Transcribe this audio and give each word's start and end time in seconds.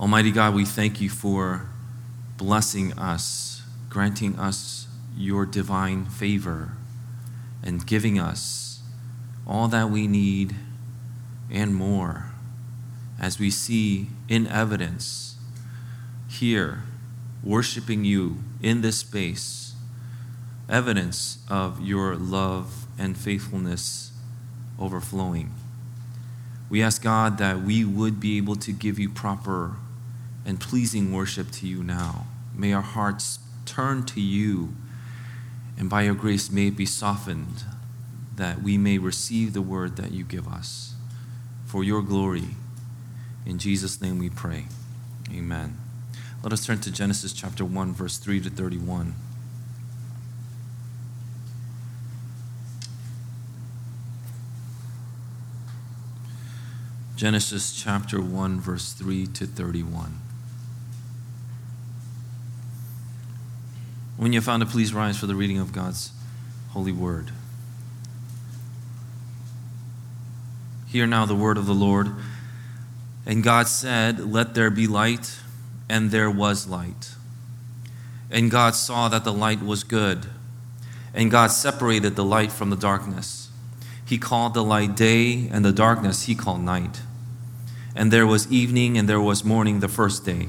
Almighty 0.00 0.30
God, 0.30 0.54
we 0.54 0.64
thank 0.64 1.00
you 1.00 1.10
for 1.10 1.66
blessing 2.36 2.96
us, 2.96 3.62
granting 3.90 4.38
us 4.38 4.86
your 5.16 5.44
divine 5.44 6.04
favor, 6.04 6.70
and 7.64 7.84
giving 7.84 8.16
us 8.16 8.78
all 9.44 9.66
that 9.66 9.90
we 9.90 10.06
need 10.06 10.54
and 11.50 11.74
more 11.74 12.26
as 13.20 13.40
we 13.40 13.50
see 13.50 14.06
in 14.28 14.46
evidence 14.46 15.34
here, 16.28 16.84
worshiping 17.42 18.04
you 18.04 18.38
in 18.62 18.82
this 18.82 18.98
space, 18.98 19.74
evidence 20.68 21.38
of 21.48 21.84
your 21.84 22.14
love 22.14 22.86
and 22.96 23.18
faithfulness 23.18 24.12
overflowing. 24.78 25.52
We 26.70 26.84
ask 26.84 27.02
God 27.02 27.38
that 27.38 27.62
we 27.62 27.84
would 27.84 28.20
be 28.20 28.36
able 28.36 28.54
to 28.54 28.70
give 28.70 29.00
you 29.00 29.10
proper 29.10 29.74
and 30.48 30.58
pleasing 30.58 31.12
worship 31.12 31.50
to 31.50 31.66
you 31.66 31.84
now. 31.84 32.26
May 32.54 32.72
our 32.72 32.80
hearts 32.80 33.38
turn 33.66 34.06
to 34.06 34.20
you, 34.20 34.70
and 35.76 35.90
by 35.90 36.02
your 36.02 36.14
grace 36.14 36.50
may 36.50 36.68
it 36.68 36.76
be 36.76 36.86
softened 36.86 37.64
that 38.36 38.62
we 38.62 38.78
may 38.78 38.96
receive 38.96 39.52
the 39.52 39.60
word 39.60 39.96
that 39.96 40.10
you 40.12 40.24
give 40.24 40.48
us. 40.48 40.94
For 41.66 41.84
your 41.84 42.00
glory, 42.00 42.46
in 43.44 43.58
Jesus' 43.58 44.00
name 44.00 44.18
we 44.18 44.30
pray. 44.30 44.64
Amen. 45.30 45.76
Let 46.42 46.54
us 46.54 46.64
turn 46.64 46.80
to 46.80 46.90
Genesis 46.90 47.34
chapter 47.34 47.62
1, 47.62 47.92
verse 47.92 48.16
3 48.16 48.40
to 48.40 48.48
31. 48.48 49.14
Genesis 57.16 57.78
chapter 57.78 58.22
1, 58.22 58.60
verse 58.60 58.94
3 58.94 59.26
to 59.26 59.44
31. 59.44 60.22
When 64.18 64.32
you 64.32 64.38
have 64.38 64.44
found 64.44 64.64
it, 64.64 64.68
please 64.68 64.92
rise 64.92 65.16
for 65.16 65.26
the 65.26 65.36
reading 65.36 65.58
of 65.58 65.72
God's 65.72 66.10
holy 66.70 66.90
word. 66.90 67.30
Hear 70.88 71.06
now 71.06 71.24
the 71.24 71.36
word 71.36 71.56
of 71.56 71.66
the 71.66 71.74
Lord. 71.74 72.10
And 73.24 73.44
God 73.44 73.68
said, 73.68 74.32
Let 74.32 74.54
there 74.54 74.70
be 74.70 74.88
light, 74.88 75.36
and 75.88 76.10
there 76.10 76.30
was 76.30 76.66
light. 76.66 77.12
And 78.28 78.50
God 78.50 78.74
saw 78.74 79.08
that 79.08 79.22
the 79.22 79.32
light 79.32 79.62
was 79.62 79.84
good. 79.84 80.26
And 81.14 81.30
God 81.30 81.52
separated 81.52 82.16
the 82.16 82.24
light 82.24 82.50
from 82.50 82.70
the 82.70 82.76
darkness. 82.76 83.50
He 84.04 84.18
called 84.18 84.52
the 84.52 84.64
light 84.64 84.96
day, 84.96 85.48
and 85.48 85.64
the 85.64 85.72
darkness 85.72 86.24
he 86.24 86.34
called 86.34 86.62
night. 86.62 87.02
And 87.94 88.12
there 88.12 88.26
was 88.26 88.50
evening, 88.50 88.98
and 88.98 89.08
there 89.08 89.20
was 89.20 89.44
morning 89.44 89.78
the 89.78 89.88
first 89.88 90.24
day. 90.24 90.48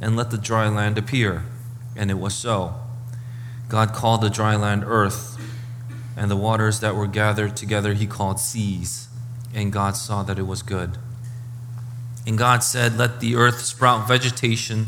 and 0.00 0.16
let 0.16 0.30
the 0.30 0.38
dry 0.38 0.68
land 0.68 0.98
appear. 0.98 1.44
And 1.96 2.10
it 2.10 2.18
was 2.18 2.34
so. 2.34 2.74
God 3.68 3.92
called 3.92 4.22
the 4.22 4.30
dry 4.30 4.56
land 4.56 4.84
earth, 4.86 5.36
and 6.16 6.30
the 6.30 6.36
waters 6.36 6.80
that 6.80 6.94
were 6.94 7.06
gathered 7.06 7.56
together 7.56 7.94
he 7.94 8.06
called 8.06 8.40
seas. 8.40 9.08
And 9.54 9.72
God 9.72 9.96
saw 9.96 10.22
that 10.22 10.38
it 10.38 10.46
was 10.46 10.62
good. 10.62 10.98
And 12.26 12.36
God 12.36 12.62
said, 12.62 12.98
Let 12.98 13.20
the 13.20 13.36
earth 13.36 13.60
sprout 13.60 14.06
vegetation, 14.06 14.86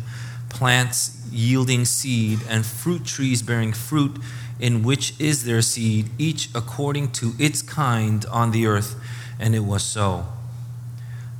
plants 0.49 1.27
yielding 1.31 1.85
seed, 1.85 2.41
and 2.49 2.67
fruit 2.67 3.05
trees 3.05 3.43
bearing 3.43 3.73
fruit, 3.73 4.19
in 4.59 4.83
which 4.83 5.19
is 5.19 5.45
their 5.45 5.63
seed, 5.63 6.11
each 6.19 6.49
according 6.55 7.13
to 7.13 7.33
its 7.39 7.63
kind 7.63 8.27
on 8.27 8.51
the 8.51 8.67
earth. 8.67 8.97
And 9.39 9.55
it 9.55 9.61
was 9.61 9.83
so. 9.83 10.27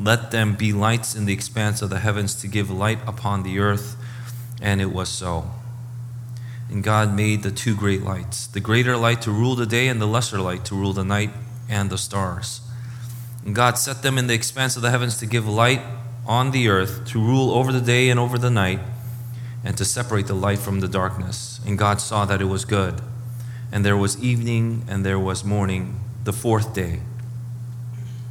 let 0.00 0.30
them 0.30 0.54
be 0.54 0.72
lights 0.72 1.14
in 1.14 1.24
the 1.24 1.32
expanse 1.32 1.82
of 1.82 1.90
the 1.90 2.00
heavens 2.00 2.34
to 2.36 2.48
give 2.48 2.70
light 2.70 2.98
upon 3.06 3.42
the 3.42 3.58
earth. 3.58 3.96
And 4.60 4.80
it 4.80 4.92
was 4.92 5.08
so. 5.08 5.50
And 6.70 6.82
God 6.82 7.14
made 7.14 7.42
the 7.42 7.50
two 7.50 7.76
great 7.76 8.02
lights 8.02 8.46
the 8.48 8.60
greater 8.60 8.96
light 8.96 9.22
to 9.22 9.30
rule 9.30 9.54
the 9.54 9.66
day, 9.66 9.88
and 9.88 10.00
the 10.00 10.06
lesser 10.06 10.40
light 10.40 10.64
to 10.66 10.74
rule 10.74 10.92
the 10.92 11.04
night 11.04 11.30
and 11.68 11.90
the 11.90 11.98
stars. 11.98 12.60
And 13.44 13.54
God 13.54 13.78
set 13.78 14.02
them 14.02 14.18
in 14.18 14.26
the 14.26 14.34
expanse 14.34 14.76
of 14.76 14.82
the 14.82 14.90
heavens 14.90 15.18
to 15.18 15.26
give 15.26 15.46
light 15.46 15.80
on 16.26 16.50
the 16.50 16.68
earth, 16.68 17.06
to 17.06 17.20
rule 17.20 17.52
over 17.52 17.72
the 17.72 17.80
day 17.80 18.10
and 18.10 18.18
over 18.18 18.38
the 18.38 18.50
night, 18.50 18.80
and 19.64 19.76
to 19.78 19.84
separate 19.84 20.26
the 20.26 20.34
light 20.34 20.58
from 20.58 20.80
the 20.80 20.88
darkness. 20.88 21.60
And 21.64 21.78
God 21.78 22.00
saw 22.00 22.24
that 22.24 22.40
it 22.40 22.46
was 22.46 22.64
good. 22.64 23.00
And 23.70 23.84
there 23.84 23.96
was 23.96 24.20
evening, 24.22 24.84
and 24.88 25.04
there 25.04 25.18
was 25.18 25.44
morning, 25.44 26.00
the 26.24 26.32
fourth 26.32 26.74
day. 26.74 27.00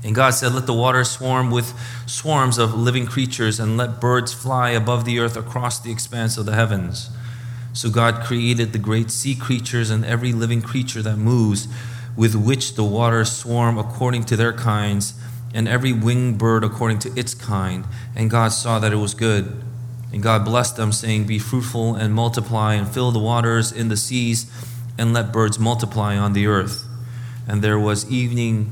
And 0.05 0.13
God 0.13 0.35
said, 0.35 0.53
Let 0.53 0.67
the 0.67 0.73
waters 0.73 1.09
swarm 1.09 1.49
with 1.49 1.73
swarms 2.05 2.59
of 2.59 2.75
living 2.75 3.07
creatures, 3.07 3.59
and 3.59 3.75
let 3.75 3.99
birds 3.99 4.31
fly 4.31 4.69
above 4.69 5.03
the 5.03 5.17
earth 5.17 5.35
across 5.35 5.79
the 5.79 5.91
expanse 5.91 6.37
of 6.37 6.45
the 6.45 6.53
heavens. 6.53 7.09
So 7.73 7.89
God 7.89 8.23
created 8.23 8.71
the 8.71 8.77
great 8.77 9.09
sea 9.09 9.33
creatures 9.33 9.89
and 9.89 10.05
every 10.05 10.31
living 10.31 10.61
creature 10.61 11.01
that 11.01 11.17
moves, 11.17 11.67
with 12.15 12.35
which 12.35 12.75
the 12.75 12.83
waters 12.83 13.31
swarm 13.31 13.79
according 13.79 14.25
to 14.25 14.35
their 14.35 14.53
kinds, 14.53 15.15
and 15.55 15.67
every 15.67 15.91
winged 15.91 16.37
bird 16.37 16.63
according 16.63 16.99
to 16.99 17.19
its 17.19 17.33
kind. 17.33 17.83
And 18.15 18.29
God 18.29 18.49
saw 18.49 18.77
that 18.77 18.93
it 18.93 18.97
was 18.97 19.15
good. 19.15 19.63
And 20.13 20.21
God 20.21 20.45
blessed 20.45 20.77
them, 20.77 20.91
saying, 20.91 21.25
Be 21.25 21.39
fruitful 21.39 21.95
and 21.95 22.13
multiply, 22.13 22.75
and 22.75 22.87
fill 22.87 23.11
the 23.11 23.17
waters 23.17 23.71
in 23.71 23.89
the 23.89 23.97
seas, 23.97 24.51
and 24.99 25.13
let 25.13 25.33
birds 25.33 25.57
multiply 25.57 26.15
on 26.15 26.33
the 26.33 26.45
earth. 26.45 26.85
And 27.47 27.63
there 27.63 27.79
was 27.79 28.09
evening 28.11 28.71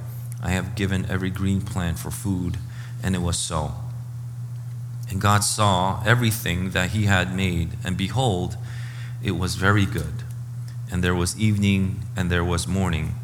I 0.41 0.49
have 0.49 0.75
given 0.75 1.05
every 1.09 1.29
green 1.29 1.61
plant 1.61 1.99
for 1.99 2.11
food. 2.11 2.57
And 3.03 3.15
it 3.15 3.21
was 3.21 3.37
so. 3.37 3.73
And 5.09 5.19
God 5.19 5.43
saw 5.43 6.01
everything 6.05 6.69
that 6.71 6.91
he 6.91 7.03
had 7.03 7.35
made, 7.35 7.71
and 7.83 7.97
behold, 7.97 8.55
it 9.21 9.31
was 9.31 9.55
very 9.55 9.85
good. 9.85 10.23
And 10.89 11.03
there 11.03 11.13
was 11.13 11.37
evening, 11.37 11.99
and 12.15 12.31
there 12.31 12.45
was 12.45 12.65
morning, 12.65 13.15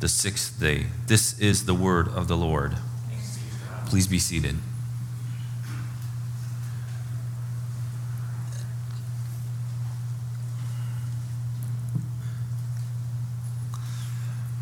the 0.00 0.08
sixth 0.08 0.60
day. 0.60 0.86
This 1.06 1.38
is 1.38 1.64
the 1.64 1.74
word 1.74 2.08
of 2.08 2.28
the 2.28 2.36
Lord. 2.36 2.76
Please 3.86 4.06
be 4.06 4.18
seated. 4.18 4.56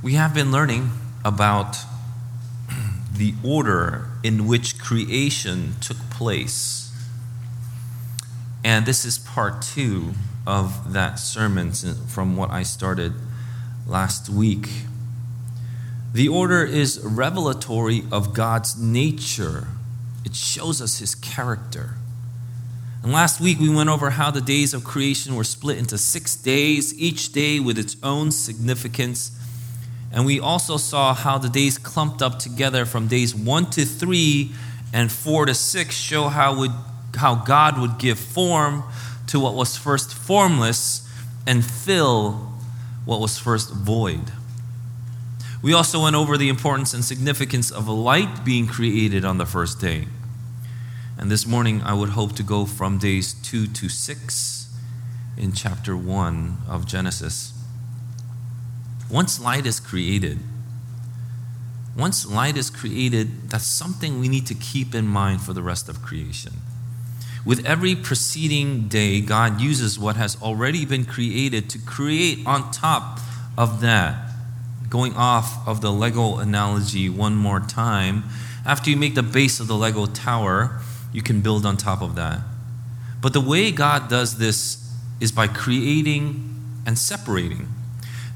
We 0.01 0.15
have 0.15 0.33
been 0.33 0.53
learning 0.53 0.93
about 1.25 1.77
the 3.19 3.35
order 3.45 4.09
in 4.23 4.47
which 4.47 4.79
creation 4.79 5.75
took 5.81 5.99
place. 6.11 6.93
And 8.65 8.87
this 8.87 9.05
is 9.05 9.19
part 9.19 9.61
two 9.61 10.15
of 10.47 10.93
that 10.93 11.19
sermon 11.19 11.73
from 11.73 12.37
what 12.37 12.51
I 12.51 12.63
started 12.63 13.13
last 13.87 14.29
week. 14.29 14.69
The 16.13 16.29
order 16.29 16.65
is 16.65 17.01
revelatory 17.05 18.05
of 18.11 18.33
God's 18.33 18.81
nature, 18.81 19.69
it 20.25 20.35
shows 20.35 20.81
us 20.81 20.99
his 20.99 21.15
character. 21.15 21.95
And 23.03 23.13
last 23.13 23.41
week 23.41 23.59
we 23.61 23.69
went 23.69 23.89
over 23.89 24.11
how 24.11 24.31
the 24.31 24.41
days 24.41 24.75
of 24.75 24.85
creation 24.85 25.37
were 25.37 25.45
split 25.45 25.79
into 25.79 25.97
six 25.97 26.35
days, 26.35 26.99
each 26.99 27.33
day 27.33 27.61
with 27.61 27.79
its 27.79 27.97
own 28.03 28.31
significance 28.31 29.38
and 30.13 30.25
we 30.25 30.41
also 30.41 30.77
saw 30.77 31.15
how 31.15 31.39
the 31.39 31.49
days 31.49 31.77
clumped 31.77 32.23
up 32.23 32.39
together 32.39 32.85
from 32.85 33.09
days 33.09 33.35
1 33.35 33.71
to 33.71 33.85
3 33.85 34.51
and 34.93 35.13
4 35.13 35.47
to 35.47 35.55
6 35.55 35.95
show 35.95 36.29
how, 36.29 36.59
would, 36.59 36.73
how 37.17 37.35
God 37.35 37.79
would 37.79 37.99
give 37.99 38.19
form 38.19 38.85
to 39.27 39.39
what 39.39 39.55
was 39.55 39.77
first 39.77 40.15
formless 40.15 41.07
and 41.47 41.65
fill 41.65 42.53
what 43.05 43.21
was 43.21 43.39
first 43.39 43.73
void. 43.73 44.33
We 45.61 45.73
also 45.73 46.03
went 46.03 46.17
over 46.17 46.39
the 46.39 46.49
importance 46.49 46.95
and 46.95 47.05
significance 47.05 47.71
of 47.71 47.89
a 47.89 47.93
light 47.93 48.45
being 48.45 48.67
created 48.67 49.25
on 49.25 49.39
the 49.39 49.47
first 49.47 49.81
day. 49.81 50.07
And 51.19 51.31
this 51.31 51.47
morning, 51.47 51.83
I 51.83 51.95
would 51.95 52.11
hope 52.11 52.37
to 52.37 52.43
go 52.45 52.65
from 52.65 52.99
days 52.99 53.35
2 53.35 53.67
to 53.67 53.89
6 53.89 54.77
in 55.37 55.53
chapter 55.53 55.97
1 55.97 56.59
of 56.69 56.87
Genesis. 56.87 57.58
Once 59.11 59.41
light 59.41 59.67
is 59.67 59.81
created, 59.81 60.39
once 61.97 62.25
light 62.27 62.57
is 62.57 62.71
created, 62.71 63.51
that's 63.51 63.67
something 63.67 64.21
we 64.21 64.29
need 64.29 64.47
to 64.47 64.55
keep 64.55 64.95
in 64.95 65.07
mind 65.07 65.41
for 65.41 65.53
the 65.53 65.63
rest 65.63 65.89
of 65.89 66.01
creation. 66.03 66.53
With 67.45 67.65
every 67.67 67.97
preceding 67.97 68.89
day, 68.89 69.21
God 69.21 69.61
uses 69.61 69.99
what 69.99 70.17
has 70.17 70.41
already 70.43 70.85
been 70.85 71.05
created 71.05 71.71
to 71.71 71.79
create 71.79 72.47
on 72.47 72.71
top 72.71 73.19
of 73.57 73.81
that. 73.81 74.33
Going 74.89 75.15
off 75.15 75.67
of 75.67 75.81
the 75.81 75.91
Lego 75.91 76.37
analogy 76.37 77.09
one 77.09 77.35
more 77.35 77.61
time, 77.61 78.25
after 78.65 78.91
you 78.91 78.97
make 78.97 79.15
the 79.15 79.23
base 79.23 79.61
of 79.61 79.67
the 79.67 79.75
Lego 79.75 80.07
tower, 80.07 80.81
you 81.13 81.23
can 81.23 81.41
build 81.41 81.65
on 81.65 81.77
top 81.77 82.03
of 82.03 82.15
that. 82.17 82.41
But 83.21 83.33
the 83.33 83.41
way 83.41 83.73
God 83.73 84.09
does 84.09 84.39
this 84.39 84.93
is 85.21 85.33
by 85.33 85.47
creating 85.49 86.83
and 86.87 86.99
separating. 86.99 87.69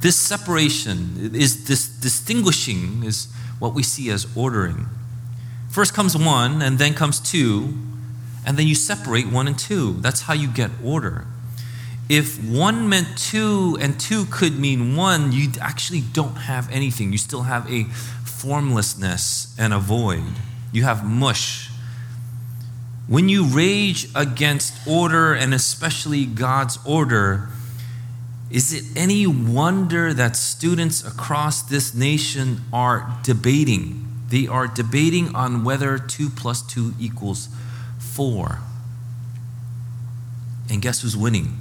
This 0.03 0.17
separation 0.17 1.31
is 1.33 1.67
this 1.67 1.87
distinguishing 1.87 3.05
is 3.05 3.33
what 3.61 3.73
we 3.73 3.85
see 3.85 4.11
as 4.11 4.27
ordering. 4.37 4.87
First 5.71 5.95
comes 5.95 6.17
one, 6.17 6.61
and 6.61 6.77
then 6.81 6.93
comes 6.93 7.21
two, 7.21 7.73
and 8.45 8.59
then 8.59 8.67
you 8.67 8.75
separate 8.75 9.31
one 9.31 9.47
and 9.47 9.57
two. 9.57 9.93
That's 10.01 10.23
how 10.23 10.35
you 10.35 10.49
get 10.49 10.73
order. 10.85 11.27
If 12.09 12.43
one 12.45 12.89
meant 12.89 13.17
two 13.17 13.79
and 13.81 13.99
two 13.99 14.27
could 14.27 14.59
mean 14.59 14.97
one, 14.97 15.31
you 15.31 15.53
actually 15.61 16.01
don't 16.01 16.35
have 16.35 16.69
anything. 16.73 17.13
You 17.13 17.19
still 17.19 17.43
have 17.43 17.71
a 17.71 17.85
formlessness 18.25 19.55
and 19.57 19.73
a 19.73 19.79
void. 19.79 20.35
You 20.73 20.83
have 20.83 21.05
mush. 21.05 21.71
When 23.07 23.29
you 23.29 23.45
rage 23.45 24.09
against 24.17 24.85
order, 24.85 25.33
and 25.33 25.55
especially 25.55 26.27
God's 26.27 26.79
order, 26.85 27.51
is 28.53 28.75
it 28.75 28.85
any 28.95 29.27
wonder 29.27 30.13
that 30.13 30.37
students 30.37 31.03
across 31.03 31.63
this 31.63 31.95
nation 31.95 32.61
are 32.71 33.19
debating? 33.23 34.07
They 34.29 34.47
are 34.47 34.67
debating 34.67 35.35
on 35.35 35.65
whether 35.65 35.99
2 35.99 36.29
plus 36.29 36.61
2 36.63 36.95
equals 37.01 37.49
4. 37.99 38.59
And 40.71 40.83
guess 40.83 41.01
who's 41.01 41.17
winning? 41.17 41.59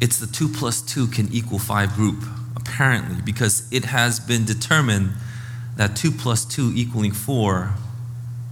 It's 0.00 0.18
the 0.18 0.26
2 0.26 0.48
plus 0.48 0.80
2 0.80 1.08
can 1.08 1.30
equal 1.30 1.58
5 1.58 1.92
group, 1.92 2.24
apparently, 2.56 3.20
because 3.20 3.70
it 3.70 3.86
has 3.86 4.18
been 4.18 4.46
determined 4.46 5.10
that 5.76 5.94
2 5.94 6.10
plus 6.10 6.46
2 6.46 6.72
equaling 6.74 7.12
4 7.12 7.74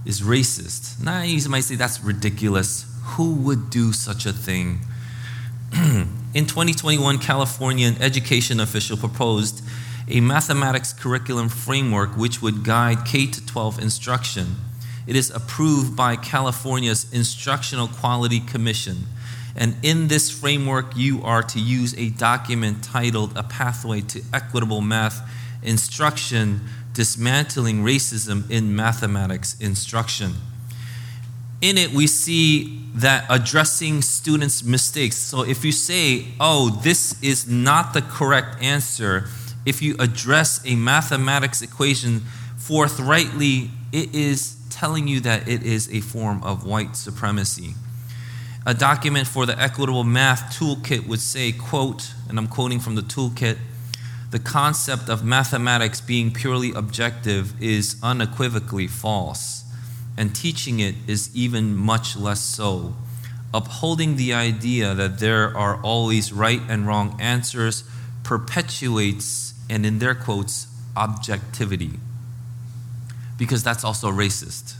is 0.05 0.21
racist. 0.21 1.03
Now, 1.03 1.23
you 1.23 1.49
might 1.49 1.61
say 1.61 1.75
that's 1.75 2.03
ridiculous. 2.03 2.85
Who 3.15 3.33
would 3.33 3.71
do 3.71 3.93
such 3.93 4.27
a 4.27 4.33
thing? 4.33 4.81
In 5.73 6.45
2021, 6.45 7.19
California 7.19 7.93
education 7.99 8.59
official 8.59 8.97
proposed 8.97 9.63
a 10.09 10.21
mathematics 10.21 10.93
curriculum 10.93 11.49
framework 11.49 12.15
which 12.15 12.41
would 12.41 12.63
guide 12.63 13.05
K 13.05 13.27
12 13.27 13.79
instruction. 13.79 14.55
It 15.05 15.15
is 15.15 15.29
approved 15.29 15.95
by 15.95 16.15
California's 16.15 17.11
Instructional 17.13 17.87
Quality 17.87 18.39
Commission. 18.39 19.07
And 19.55 19.75
in 19.81 20.07
this 20.07 20.29
framework, 20.29 20.95
you 20.95 21.23
are 21.23 21.41
to 21.43 21.59
use 21.59 21.97
a 21.97 22.09
document 22.09 22.83
titled 22.83 23.35
A 23.35 23.43
Pathway 23.43 24.01
to 24.01 24.21
Equitable 24.33 24.81
Math 24.81 25.27
Instruction 25.63 26.61
Dismantling 26.93 27.83
Racism 27.83 28.49
in 28.51 28.75
Mathematics 28.75 29.59
Instruction. 29.59 30.33
In 31.59 31.77
it, 31.77 31.91
we 31.91 32.05
see 32.05 32.83
that 32.95 33.25
addressing 33.29 34.03
students' 34.03 34.63
mistakes. 34.63 35.17
So 35.17 35.41
if 35.41 35.65
you 35.65 35.71
say, 35.71 36.25
oh, 36.39 36.69
this 36.83 37.21
is 37.23 37.47
not 37.47 37.93
the 37.93 38.03
correct 38.03 38.61
answer, 38.61 39.27
if 39.65 39.81
you 39.81 39.95
address 39.97 40.61
a 40.65 40.75
mathematics 40.75 41.63
equation 41.63 42.21
forthrightly, 42.57 43.71
it 43.91 44.13
is 44.13 44.57
telling 44.69 45.07
you 45.07 45.19
that 45.21 45.47
it 45.47 45.63
is 45.63 45.91
a 45.91 46.01
form 46.01 46.43
of 46.43 46.63
white 46.63 46.95
supremacy. 46.95 47.73
A 48.65 48.73
document 48.75 49.27
for 49.27 49.47
the 49.47 49.59
equitable 49.59 50.03
math 50.03 50.59
toolkit 50.59 51.07
would 51.07 51.21
say, 51.21 51.51
quote, 51.51 52.13
and 52.29 52.37
I'm 52.37 52.47
quoting 52.47 52.79
from 52.79 52.95
the 52.95 53.01
toolkit, 53.01 53.57
the 54.29 54.39
concept 54.39 55.09
of 55.09 55.23
mathematics 55.23 56.01
being 56.01 56.31
purely 56.31 56.73
objective 56.73 57.59
is 57.61 57.95
unequivocally 58.03 58.85
false 58.87 59.56
and 60.17 60.35
teaching 60.35 60.79
it 60.79 60.95
is 61.07 61.29
even 61.35 61.75
much 61.75 62.17
less 62.17 62.41
so. 62.41 62.95
Upholding 63.53 64.17
the 64.17 64.33
idea 64.33 64.93
that 64.93 65.19
there 65.19 65.55
are 65.55 65.81
always 65.81 66.33
right 66.33 66.61
and 66.67 66.85
wrong 66.87 67.15
answers 67.21 67.83
perpetuates, 68.23 69.53
and 69.69 69.85
in 69.85 69.99
their 69.99 70.13
quotes, 70.13 70.67
objectivity. 70.97 71.91
Because 73.37 73.63
that's 73.63 73.85
also 73.85 74.11
racist. 74.11 74.75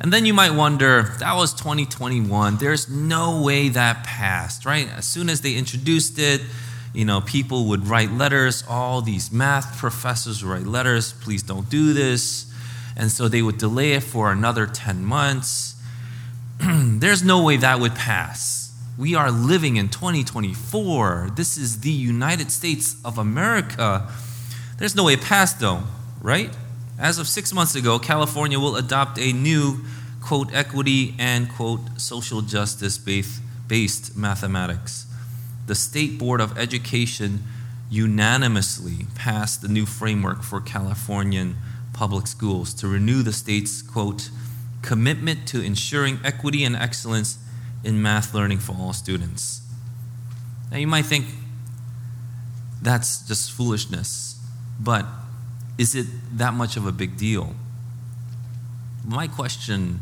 And 0.00 0.12
then 0.12 0.26
you 0.26 0.34
might 0.34 0.50
wonder, 0.50 1.14
that 1.20 1.34
was 1.34 1.54
2021. 1.54 2.56
There's 2.56 2.90
no 2.90 3.40
way 3.42 3.68
that 3.68 4.04
passed, 4.04 4.66
right? 4.66 4.88
As 4.90 5.06
soon 5.06 5.30
as 5.30 5.40
they 5.40 5.54
introduced 5.54 6.18
it, 6.18 6.40
you 6.92 7.04
know, 7.04 7.20
people 7.20 7.66
would 7.66 7.86
write 7.86 8.10
letters. 8.10 8.64
All 8.68 9.00
these 9.00 9.30
math 9.30 9.78
professors 9.78 10.42
would 10.42 10.50
write 10.50 10.66
letters. 10.66 11.12
Please 11.12 11.42
don't 11.42 11.70
do 11.70 11.92
this. 11.92 12.52
And 12.96 13.10
so 13.10 13.28
they 13.28 13.42
would 13.42 13.58
delay 13.58 13.92
it 13.92 14.02
for 14.02 14.30
another 14.30 14.66
10 14.66 15.04
months. 15.04 15.74
There's 16.60 17.22
no 17.22 17.42
way 17.42 17.56
that 17.56 17.80
would 17.80 17.94
pass. 17.94 18.72
We 18.96 19.16
are 19.16 19.30
living 19.30 19.76
in 19.76 19.88
2024. 19.88 21.32
This 21.34 21.56
is 21.56 21.80
the 21.80 21.90
United 21.90 22.52
States 22.52 22.96
of 23.04 23.18
America. 23.18 24.08
There's 24.78 24.94
no 24.94 25.04
way 25.04 25.16
past, 25.16 25.58
though, 25.58 25.82
right? 26.22 26.56
As 26.98 27.18
of 27.18 27.26
six 27.26 27.52
months 27.52 27.74
ago, 27.74 27.98
California 27.98 28.60
will 28.60 28.76
adopt 28.76 29.18
a 29.18 29.32
new, 29.32 29.80
quote, 30.20 30.54
equity 30.54 31.16
and, 31.18 31.50
quote, 31.50 31.80
social 32.00 32.40
justice 32.40 32.98
based 32.98 34.16
mathematics. 34.16 35.06
the 35.66 35.74
State 35.74 36.18
Board 36.18 36.40
of 36.40 36.56
Education 36.58 37.42
unanimously 37.90 39.06
passed 39.14 39.62
the 39.62 39.68
new 39.68 39.86
framework 39.86 40.42
for 40.42 40.60
Californian 40.60 41.56
public 41.94 42.26
schools 42.26 42.74
to 42.74 42.88
renew 42.88 43.22
the 43.22 43.32
state's, 43.32 43.80
quote, 43.80 44.28
commitment 44.82 45.48
to 45.48 45.62
ensuring 45.62 46.18
equity 46.22 46.62
and 46.62 46.76
excellence 46.76 47.38
in 47.82 48.02
math 48.02 48.34
learning 48.34 48.58
for 48.58 48.76
all 48.78 48.92
students. 48.92 49.62
Now, 50.70 50.76
you 50.76 50.86
might 50.86 51.06
think 51.06 51.26
that's 52.82 53.26
just 53.26 53.52
foolishness, 53.52 54.38
but 54.78 55.06
is 55.78 55.94
it 55.94 56.06
that 56.36 56.52
much 56.52 56.76
of 56.76 56.86
a 56.86 56.92
big 56.92 57.16
deal? 57.16 57.54
My 59.06 59.26
question 59.26 60.00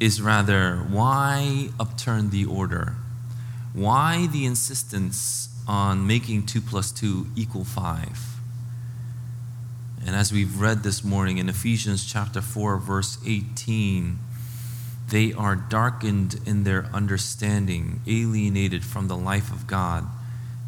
is 0.00 0.20
rather 0.20 0.78
why 0.78 1.68
upturn 1.78 2.30
the 2.30 2.44
order? 2.44 2.94
Why 3.72 4.26
the 4.26 4.46
insistence 4.46 5.48
on 5.68 6.06
making 6.06 6.46
2 6.46 6.60
plus 6.60 6.90
2 6.90 7.28
equal 7.36 7.64
5? 7.64 8.29
And 10.06 10.16
as 10.16 10.32
we've 10.32 10.60
read 10.60 10.82
this 10.82 11.04
morning 11.04 11.38
in 11.38 11.48
Ephesians 11.48 12.10
chapter 12.10 12.40
4, 12.40 12.78
verse 12.78 13.18
18, 13.26 14.18
they 15.10 15.32
are 15.32 15.56
darkened 15.56 16.40
in 16.46 16.64
their 16.64 16.86
understanding, 16.86 18.00
alienated 18.06 18.84
from 18.84 19.08
the 19.08 19.16
life 19.16 19.52
of 19.52 19.66
God 19.66 20.06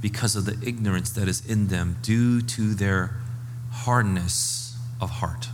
because 0.00 0.36
of 0.36 0.44
the 0.44 0.58
ignorance 0.66 1.10
that 1.10 1.28
is 1.28 1.46
in 1.48 1.68
them 1.68 1.96
due 2.02 2.42
to 2.42 2.74
their 2.74 3.14
hardness 3.70 4.76
of 5.00 5.10
heart. 5.10 5.48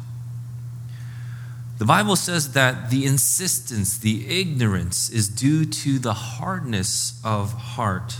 The 1.78 1.85
Bible 1.85 2.16
says 2.16 2.54
that 2.54 2.90
the 2.90 3.06
insistence, 3.06 3.97
the 3.99 4.40
ignorance, 4.40 5.08
is 5.08 5.28
due 5.28 5.64
to 5.64 6.00
the 6.00 6.14
hardness 6.14 7.20
of 7.25 7.52
heart. 7.52 8.16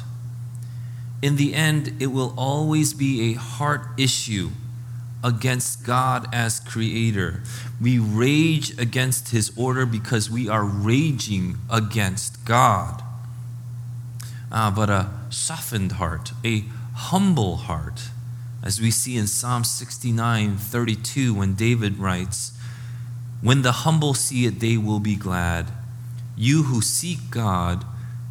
In 1.21 1.35
the 1.35 1.55
end, 1.55 2.01
it 2.01 2.09
will 2.09 2.33
always 2.37 2.95
be 2.95 3.33
a 3.33 3.39
heart 3.39 3.83
issue 3.97 4.51
against 5.23 5.85
God 5.85 6.29
as 6.33 6.61
creator. 6.61 7.43
We 7.81 7.99
rage 7.99 8.79
against 8.79 9.31
his 9.31 9.51
order 9.57 9.87
because 9.87 10.31
we 10.31 10.49
are 10.49 10.65
raging 10.65 11.59
against 11.71 12.45
God. 12.45 13.03
Uh, 14.51 14.71
but 14.71 14.89
a 14.89 15.11
softened 15.31 15.93
heart, 15.93 16.33
a 16.45 16.65
humble 16.95 17.57
heart, 17.57 18.09
as 18.63 18.81
we 18.81 18.91
see 18.91 19.17
in 19.17 19.27
Psalm 19.27 19.65
69 19.65 20.57
32, 20.57 21.35
when 21.35 21.55
David 21.55 21.99
writes, 21.99 22.53
When 23.43 23.63
the 23.63 23.73
humble 23.73 24.15
see 24.15 24.47
it, 24.47 24.61
they 24.61 24.77
will 24.77 25.01
be 25.01 25.17
glad. 25.17 25.71
You 26.37 26.65
who 26.65 26.81
seek 26.81 27.31
God, 27.31 27.85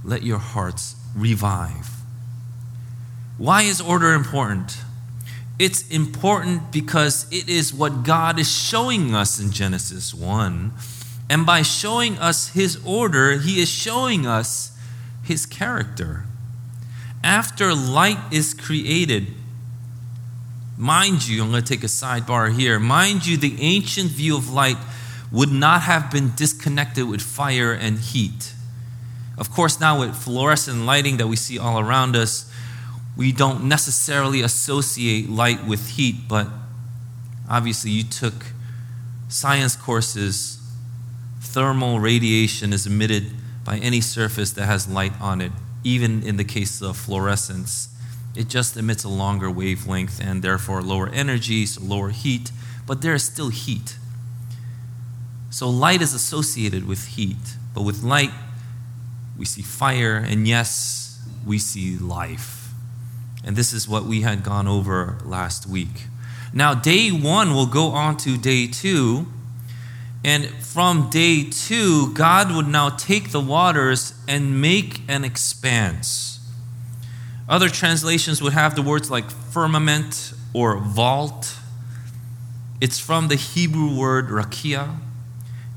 let 0.04 0.24
your 0.24 0.38
hearts 0.38 0.96
revive. 1.16 1.90
Why 3.38 3.64
is 3.64 3.80
order 3.80 4.14
important? 4.14 4.78
It's 5.60 5.88
important 5.90 6.72
because 6.72 7.26
it 7.32 7.50
is 7.50 7.74
what 7.74 8.04
God 8.04 8.40
is 8.40 8.52
showing 8.52 9.16
us 9.16 9.40
in 9.40 9.52
Genesis 9.52 10.14
1. 10.14 10.72
And 11.30 11.46
by 11.46 11.64
showing 11.64 12.18
us 12.20 12.50
His 12.50 12.80
order, 12.86 13.38
He 13.38 13.60
is 13.60 13.70
showing 13.70 14.28
us 14.28 14.78
His 15.24 15.46
character. 15.46 16.26
After 17.24 17.74
light 17.74 18.20
is 18.32 18.54
created, 18.54 19.28
mind 20.78 21.28
you, 21.28 21.44
I'm 21.44 21.50
going 21.50 21.64
to 21.64 21.68
take 21.68 21.84
a 21.84 21.88
sidebar 21.88 22.56
here. 22.56 22.80
Mind 22.80 23.26
you, 23.26 23.36
the 23.36 23.60
ancient 23.60 24.12
view 24.12 24.38
of 24.38 24.52
light 24.52 24.78
would 25.32 25.52
not 25.52 25.82
have 25.82 26.12
been 26.12 26.34
disconnected 26.36 27.10
with 27.10 27.22
fire 27.22 27.74
and 27.74 27.98
heat. 27.98 28.54
Of 29.38 29.52
course, 29.52 29.80
now 29.80 30.00
with 30.00 30.16
fluorescent 30.16 30.86
lighting 30.86 31.18
that 31.18 31.28
we 31.28 31.36
see 31.36 31.58
all 31.58 31.80
around 31.80 32.16
us, 32.16 32.52
we 33.18 33.32
don't 33.32 33.64
necessarily 33.64 34.42
associate 34.42 35.28
light 35.28 35.66
with 35.66 35.90
heat, 35.90 36.16
but 36.30 36.48
obviously 37.50 37.90
you 37.90 38.04
took 38.04 38.46
science 39.28 39.76
courses. 39.76 40.62
Thermal 41.42 42.00
radiation 42.00 42.72
is 42.72 42.86
emitted 42.86 43.32
by 43.66 43.78
any 43.78 44.02
surface 44.02 44.52
that 44.52 44.66
has 44.66 44.88
light 44.88 45.20
on 45.20 45.42
it, 45.42 45.52
even 45.84 46.22
in 46.22 46.38
the 46.38 46.44
case 46.44 46.80
of 46.82 46.96
fluorescence. 46.96 47.90
It 48.36 48.50
just 48.50 48.78
emits 48.78 49.04
a 49.04 49.10
longer 49.10 49.50
wavelength 49.50 50.22
and 50.24 50.44
therefore 50.44 50.84
lower 50.84 51.10
energy, 51.10 51.66
so 51.66 51.82
lower 51.82 52.10
heat, 52.10 52.52
but 52.86 53.02
there 53.02 53.16
is 53.16 53.24
still 53.24 53.50
heat. 53.50 53.98
So 55.50 55.68
light 55.68 56.04
is 56.04 56.14
associated 56.14 56.88
with 56.88 57.08
heat, 57.08 57.58
but 57.74 57.82
with 57.82 58.04
light, 58.04 58.32
we 59.40 59.46
see 59.46 59.64
fire, 59.64 60.18
and 60.18 60.48
yes, 60.48 61.20
we 61.46 61.58
see 61.58 61.98
life. 61.98 62.57
And 63.48 63.56
this 63.56 63.72
is 63.72 63.88
what 63.88 64.04
we 64.04 64.22
had 64.22 64.44
gone 64.44 64.68
over 64.68 65.18
last 65.24 65.66
week. 65.66 66.08
Now, 66.54 66.74
day 66.74 67.12
one 67.12 67.54
will 67.54 67.66
go 67.66 67.88
on 67.92 68.18
to 68.18 68.38
day 68.38 68.68
two. 68.68 69.28
And 70.22 70.48
from 70.48 71.10
day 71.10 71.46
two, 71.50 72.14
God 72.14 72.54
would 72.54 72.68
now 72.68 72.90
take 72.90 73.32
the 73.32 73.40
waters 73.40 74.14
and 74.28 74.62
make 74.62 75.00
an 75.08 75.24
expanse. 75.24 76.42
Other 77.48 77.70
translations 77.70 78.42
would 78.42 78.52
have 78.52 78.76
the 78.76 78.82
words 78.82 79.10
like 79.10 79.32
firmament 79.32 80.34
or 80.54 80.78
vault. 80.78 81.56
It's 82.82 83.00
from 83.00 83.30
the 83.30 83.36
Hebrew 83.36 83.98
word 83.98 84.28
rakia, 84.28 84.98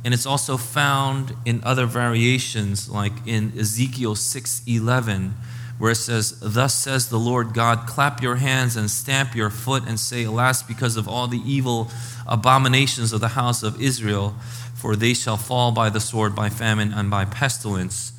and 0.04 0.12
it's 0.12 0.26
also 0.26 0.56
found 0.56 1.36
in 1.44 1.60
other 1.62 1.86
variations 1.86 2.88
like 2.88 3.12
in 3.26 3.52
Ezekiel 3.56 4.16
6:11 4.16 5.34
where 5.80 5.92
it 5.92 5.96
says, 5.96 6.38
Thus 6.40 6.74
says 6.74 7.08
the 7.08 7.18
Lord 7.18 7.54
God, 7.54 7.86
clap 7.86 8.22
your 8.22 8.36
hands 8.36 8.76
and 8.76 8.90
stamp 8.90 9.34
your 9.34 9.48
foot 9.48 9.82
and 9.88 9.98
say, 9.98 10.24
Alas, 10.24 10.62
because 10.62 10.98
of 10.98 11.08
all 11.08 11.26
the 11.26 11.40
evil 11.42 11.90
abominations 12.26 13.14
of 13.14 13.20
the 13.20 13.28
house 13.28 13.62
of 13.62 13.80
Israel, 13.80 14.34
for 14.74 14.94
they 14.94 15.14
shall 15.14 15.38
fall 15.38 15.72
by 15.72 15.88
the 15.88 15.98
sword, 15.98 16.36
by 16.36 16.50
famine, 16.50 16.92
and 16.92 17.10
by 17.10 17.24
pestilence. 17.24 18.12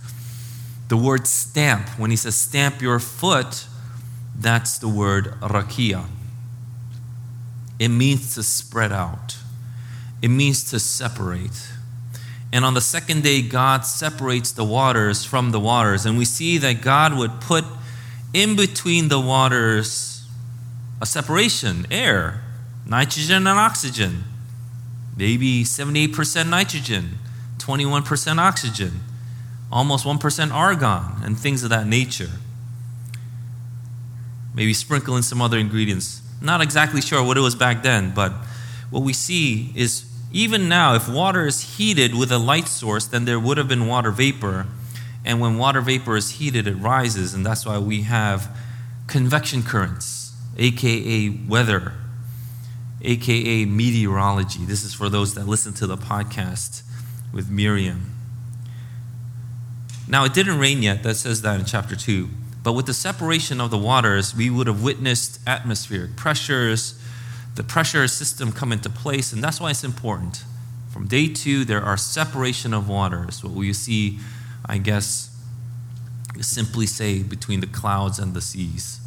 The 0.87 0.97
word 0.97 1.27
stamp, 1.27 1.87
when 1.99 2.09
he 2.09 2.17
says 2.17 2.35
stamp 2.35 2.81
your 2.81 2.99
foot, 2.99 3.67
that's 4.35 4.79
the 4.79 4.89
word 4.89 5.25
rakia. 5.41 6.05
It 7.77 7.89
means 7.89 8.33
to 8.33 8.41
spread 8.41 8.91
out, 8.91 9.37
it 10.23 10.29
means 10.29 10.67
to 10.71 10.79
separate. 10.79 11.71
And 12.53 12.65
on 12.65 12.73
the 12.73 12.81
second 12.81 13.23
day, 13.23 13.41
God 13.41 13.85
separates 13.85 14.51
the 14.51 14.65
waters 14.65 15.23
from 15.23 15.51
the 15.51 15.59
waters. 15.59 16.05
And 16.05 16.17
we 16.17 16.25
see 16.25 16.57
that 16.57 16.81
God 16.81 17.17
would 17.17 17.39
put 17.39 17.63
in 18.33 18.55
between 18.55 19.07
the 19.07 19.19
waters 19.19 20.27
a 21.01 21.05
separation, 21.05 21.87
air, 21.89 22.43
nitrogen 22.85 23.47
and 23.47 23.59
oxygen. 23.59 24.23
Maybe 25.17 25.63
78% 25.63 26.49
nitrogen, 26.49 27.17
21% 27.57 28.37
oxygen, 28.37 29.01
almost 29.71 30.05
1% 30.05 30.53
argon, 30.53 31.23
and 31.23 31.37
things 31.37 31.63
of 31.63 31.69
that 31.69 31.87
nature. 31.87 32.29
Maybe 34.53 34.73
sprinkle 34.73 35.15
in 35.15 35.23
some 35.23 35.41
other 35.41 35.57
ingredients. 35.57 36.21
Not 36.41 36.61
exactly 36.61 37.01
sure 37.01 37.23
what 37.23 37.37
it 37.37 37.41
was 37.41 37.55
back 37.55 37.83
then, 37.83 38.13
but 38.13 38.31
what 38.89 39.03
we 39.03 39.13
see 39.13 39.71
is 39.75 40.10
even 40.31 40.69
now, 40.69 40.95
if 40.95 41.09
water 41.09 41.45
is 41.45 41.77
heated 41.77 42.15
with 42.15 42.31
a 42.31 42.37
light 42.37 42.67
source, 42.67 43.05
then 43.05 43.25
there 43.25 43.39
would 43.39 43.57
have 43.57 43.67
been 43.67 43.87
water 43.87 44.11
vapor. 44.11 44.67
And 45.25 45.39
when 45.39 45.57
water 45.57 45.81
vapor 45.81 46.15
is 46.15 46.31
heated, 46.31 46.67
it 46.67 46.75
rises. 46.75 47.33
And 47.33 47.45
that's 47.45 47.65
why 47.65 47.77
we 47.77 48.03
have 48.03 48.55
convection 49.07 49.61
currents, 49.61 50.33
aka 50.57 51.29
weather, 51.47 51.93
aka 53.01 53.65
meteorology. 53.65 54.65
This 54.65 54.83
is 54.83 54.93
for 54.93 55.09
those 55.09 55.35
that 55.35 55.47
listen 55.47 55.73
to 55.73 55.87
the 55.87 55.97
podcast 55.97 56.83
with 57.33 57.49
Miriam. 57.49 58.11
Now, 60.07 60.25
it 60.25 60.33
didn't 60.33 60.59
rain 60.59 60.81
yet. 60.81 61.03
That 61.03 61.15
says 61.15 61.41
that 61.41 61.59
in 61.59 61.65
chapter 61.65 61.95
2. 61.95 62.29
But 62.63 62.73
with 62.73 62.85
the 62.85 62.93
separation 62.93 63.59
of 63.59 63.71
the 63.71 63.77
waters, 63.77 64.35
we 64.35 64.49
would 64.49 64.67
have 64.67 64.83
witnessed 64.83 65.39
atmospheric 65.47 66.15
pressures 66.15 67.00
the 67.55 67.63
pressure 67.63 68.07
system 68.07 68.51
come 68.51 68.71
into 68.71 68.89
place, 68.89 69.33
and 69.33 69.43
that's 69.43 69.59
why 69.59 69.71
it's 69.71 69.83
important. 69.83 70.43
From 70.91 71.07
day 71.07 71.27
two, 71.27 71.65
there 71.65 71.81
are 71.81 71.97
separation 71.97 72.73
of 72.73 72.87
waters. 72.87 73.43
What 73.43 73.53
we 73.53 73.71
see, 73.73 74.19
I 74.65 74.77
guess, 74.77 75.29
simply 76.39 76.85
say 76.85 77.23
between 77.23 77.59
the 77.59 77.67
clouds 77.67 78.19
and 78.19 78.33
the 78.33 78.41
seas. 78.41 78.99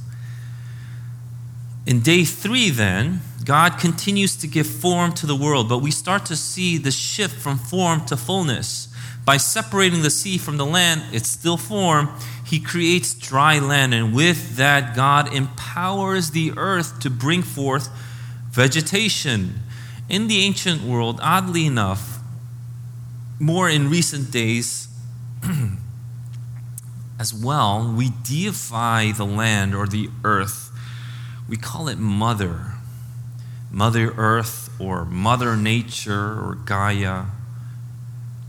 In 1.87 2.01
day 2.01 2.25
three, 2.25 2.71
then, 2.71 3.21
God 3.45 3.79
continues 3.79 4.37
to 4.37 4.47
give 4.47 4.67
form 4.67 5.13
to 5.15 5.27
the 5.27 5.37
world, 5.37 5.69
but 5.69 5.79
we 5.79 5.91
start 5.91 6.25
to 6.27 6.37
see 6.37 6.79
the 6.79 6.91
shift 6.91 7.35
from 7.35 7.59
form 7.59 8.07
to 8.07 8.17
fullness. 8.17 8.89
By 9.27 9.37
separating 9.37 10.03
the 10.03 10.11
sea 10.11 10.39
from 10.39 10.57
the 10.57 10.67
land, 10.67 11.03
it's 11.13 11.29
still 11.29 11.57
form. 11.57 12.11
He 12.45 12.61
creates 12.61 13.15
dry 13.15 13.59
land, 13.59 13.93
and 13.93 14.15
with 14.15 14.57
that, 14.57 14.95
God 14.95 15.35
empowers 15.35 16.31
the 16.31 16.53
earth 16.57 17.01
to 17.01 17.11
bring 17.11 17.43
forth 17.43 17.89
vegetation. 18.55 19.61
In 20.09 20.29
the 20.29 20.41
ancient 20.41 20.83
world, 20.83 21.19
oddly 21.23 21.67
enough, 21.67 22.21
more 23.41 23.69
in 23.69 23.91
recent 23.91 24.31
days, 24.31 24.89
as 27.19 27.35
well, 27.35 27.93
we 27.97 28.11
deify 28.23 29.11
the 29.11 29.27
land 29.27 29.75
or 29.75 29.87
the 29.87 30.09
earth. 30.23 30.71
We 31.49 31.57
call 31.57 31.89
it 31.89 31.99
Mother. 31.99 32.75
Mother 33.71 34.15
Earth 34.17 34.71
or 34.79 35.05
Mother 35.05 35.57
Nature 35.57 36.13
or 36.13 36.57
Gaia. 36.65 37.25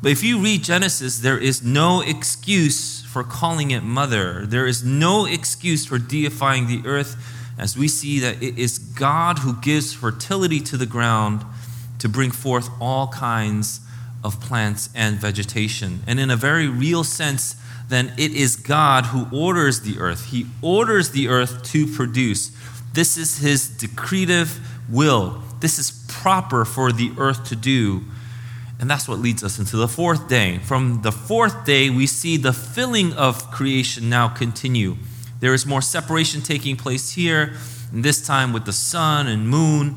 But 0.04 0.12
if 0.12 0.24
you 0.24 0.38
read 0.38 0.64
Genesis, 0.64 1.18
there 1.18 1.40
is 1.40 1.64
no 1.64 2.02
excuse 2.02 3.02
for 3.02 3.24
calling 3.24 3.72
it 3.72 3.82
Mother. 3.82 4.46
There 4.46 4.68
is 4.68 4.84
no 4.84 5.26
excuse 5.26 5.84
for 5.84 5.98
deifying 5.98 6.68
the 6.68 6.84
earth, 6.86 7.16
as 7.58 7.78
we 7.78 7.88
see 7.88 8.20
that 8.20 8.42
it 8.42 8.58
is 8.58 8.78
God 8.78 9.40
who 9.40 9.54
gives 9.62 9.94
fertility 9.94 10.60
to 10.62 10.78
the 10.78 10.86
ground 10.86 11.44
to 12.00 12.10
bring 12.10 12.32
forth 12.32 12.70
all 12.80 13.08
kinds 13.08 13.80
of 14.24 14.42
plants 14.42 14.90
and 14.96 15.18
vegetation. 15.18 16.02
And 16.08 16.20
in 16.20 16.30
a 16.30 16.36
very 16.36 16.68
real 16.68 17.04
sense, 17.04 17.56
then 17.88 18.12
it 18.18 18.32
is 18.32 18.56
God 18.56 19.06
who 19.08 19.28
orders 19.32 19.82
the 19.82 20.00
earth. 20.00 20.26
He 20.26 20.48
orders 20.62 21.12
the 21.12 21.28
earth 21.28 21.64
to 21.72 21.86
produce. 21.88 22.52
This 22.94 23.18
is 23.18 23.40
his 23.40 23.68
decretive 23.68 24.60
will. 24.90 25.42
This 25.60 25.80
is 25.80 26.06
proper 26.08 26.66
for 26.66 26.92
the 26.92 27.12
earth 27.18 27.46
to 27.50 27.56
do. 27.56 28.02
And 28.80 28.90
that's 28.90 29.08
what 29.08 29.20
leads 29.20 29.44
us 29.44 29.58
into 29.58 29.78
the 29.78 29.88
fourth 29.88 30.28
day. 30.28 30.58
From 30.60 31.02
the 31.02 31.12
fourth 31.12 31.66
day, 31.66 31.90
we 31.90 32.08
see 32.08 32.36
the 32.38 32.52
filling 32.52 33.14
of 33.14 33.50
creation 33.52 34.10
now 34.10 34.28
continue. 34.28 34.98
There 35.40 35.54
is 35.54 35.66
more 35.66 35.82
separation 35.82 36.42
taking 36.42 36.76
place 36.76 37.12
here, 37.12 37.54
and 37.92 38.04
this 38.04 38.26
time 38.26 38.54
with 38.54 38.66
the 38.66 38.74
sun 38.74 39.28
and 39.28 39.48
moon. 39.48 39.96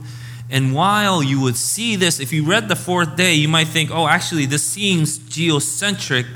And 0.50 0.75
while 0.75 1.23
you 1.23 1.40
would 1.40 1.57
see 1.57 1.97
this, 1.97 2.21
if 2.21 2.33
you 2.33 2.45
read 2.45 2.68
the 2.68 2.76
fourth 2.76 3.16
day, 3.16 3.35
you 3.35 3.49
might 3.49 3.68
think, 3.68 3.90
oh, 3.90 4.07
actually, 4.07 4.47
this 4.47 4.62
seems 4.62 5.18
geocentric. 5.18 6.26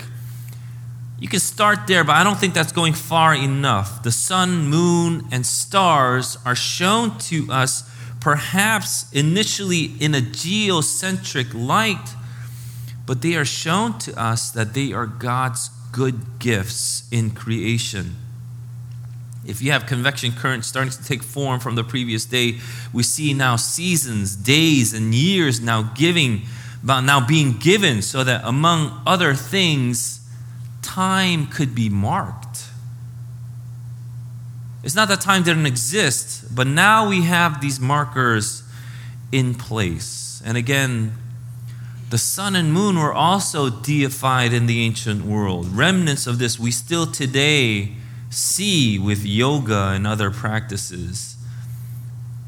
You 1.19 1.29
can 1.29 1.41
start 1.41 1.87
there, 1.87 2.05
but 2.05 2.17
I 2.17 2.25
don't 2.25 2.39
think 2.39 2.53
that's 2.53 2.73
going 2.73 2.95
far 2.95 3.35
enough. 3.35 4.03
The 4.03 4.11
sun, 4.11 4.67
moon, 4.67 5.27
and 5.31 5.47
stars 5.47 6.37
are 6.45 6.57
shown 6.57 7.19
to 7.21 7.47
us 7.51 7.89
perhaps 8.21 9.11
initially 9.13 9.93
in 9.99 10.15
a 10.15 10.21
geocentric 10.21 11.53
light, 11.55 12.15
but 13.07 13.23
they 13.23 13.35
are 13.35 13.45
shown 13.45 13.99
to 14.01 14.21
us 14.21 14.51
that 14.51 14.75
they 14.75 14.93
are 14.93 15.07
God's 15.07 15.71
good 15.91 16.39
gifts 16.39 17.09
in 17.11 17.31
creation. 17.31 18.17
If 19.45 19.61
you 19.61 19.73
have 19.73 19.87
convection 19.87 20.33
currents 20.33 20.69
starting 20.69 20.93
to 20.93 21.05
take 21.05 21.23
form 21.23 21.59
from 21.59 21.75
the 21.75 21.83
previous 21.83 22.25
day, 22.25 22.59
we 22.93 23.03
see 23.03 23.35
now 23.35 23.57
seasons, 23.57 24.37
days, 24.37 24.95
and 24.95 25.13
years 25.15 25.61
now 25.61 25.83
giving, 25.95 26.43
now 26.85 27.27
being 27.27 27.59
given, 27.59 28.03
so 28.03 28.23
that 28.23 28.43
among 28.45 29.03
other 29.05 29.35
things, 29.35 30.21
time 30.81 31.47
could 31.49 31.75
be 31.75 31.89
marked. 31.89 32.65
It's 34.85 34.95
not 34.95 35.09
that 35.09 35.21
time 35.21 35.43
didn't 35.43 35.67
exist, 35.67 36.55
but 36.55 36.67
now 36.67 37.09
we 37.09 37.23
have 37.23 37.61
these 37.61 37.81
markers 37.81 38.63
in 39.31 39.55
place. 39.55 40.43
And 40.45 40.57
again, 40.57 41.15
the 42.11 42.19
sun 42.19 42.55
and 42.57 42.73
moon 42.73 42.99
were 42.99 43.13
also 43.13 43.71
deified 43.71 44.53
in 44.53 44.67
the 44.67 44.83
ancient 44.83 45.25
world. 45.25 45.67
Remnants 45.69 46.27
of 46.27 46.39
this 46.39 46.59
we 46.59 46.71
still 46.71 47.07
today 47.07 47.93
see 48.33 48.99
with 48.99 49.25
yoga 49.25 49.93
and 49.95 50.07
other 50.07 50.31
practices. 50.31 51.37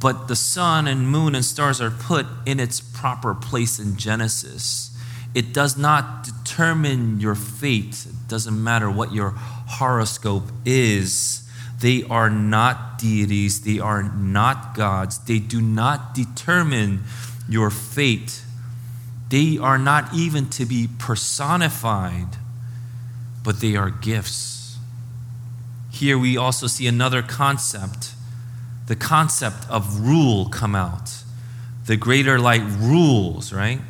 But 0.01 0.29
the 0.29 0.37
sun 0.37 0.87
and 0.87 1.09
moon 1.09 1.35
and 1.35 1.45
stars 1.45 1.81
are 1.81 1.91
put 1.91 2.27
in 2.45 2.61
its 2.61 2.81
proper 2.81 3.35
place 3.35 3.79
in 3.79 3.97
Genesis. 3.97 4.91
It 5.35 5.53
does 5.53 5.77
not 5.77 6.25
determine 6.25 7.21
your 7.21 7.35
fate. 7.35 8.07
It 8.07 8.29
doesn't 8.29 8.63
matter 8.63 8.91
what 8.91 9.13
your 9.13 9.31
horoscope 9.31 10.45
is. 10.65 11.49
They 11.81 12.05
are 12.05 12.31
not 12.31 12.99
deities. 12.99 13.63
They 13.63 13.79
are 13.79 14.03
not 14.03 14.75
gods. 14.77 15.19
They 15.19 15.39
do 15.39 15.61
not 15.61 16.15
determine 16.15 17.03
your 17.49 17.71
fate. 17.71 18.43
They 19.29 19.59
are 19.59 19.79
not 19.79 20.15
even 20.15 20.49
to 20.51 20.65
be 20.65 20.89
personified, 20.99 22.37
but 23.43 23.61
they 23.61 23.75
are 23.75 23.91
gifts. 23.91 24.54
Here 25.95 26.19
we 26.19 26.37
also 26.37 26.67
see 26.67 26.89
another 26.89 27.23
concept 27.23 28.11
the 28.87 28.97
concept 28.97 29.67
of 29.71 30.01
rule 30.01 30.47
come 30.51 30.75
out. 30.75 31.23
The 31.87 31.97
greater 31.97 32.39
light 32.39 32.63
rules, 32.79 33.53
right? 33.53 33.81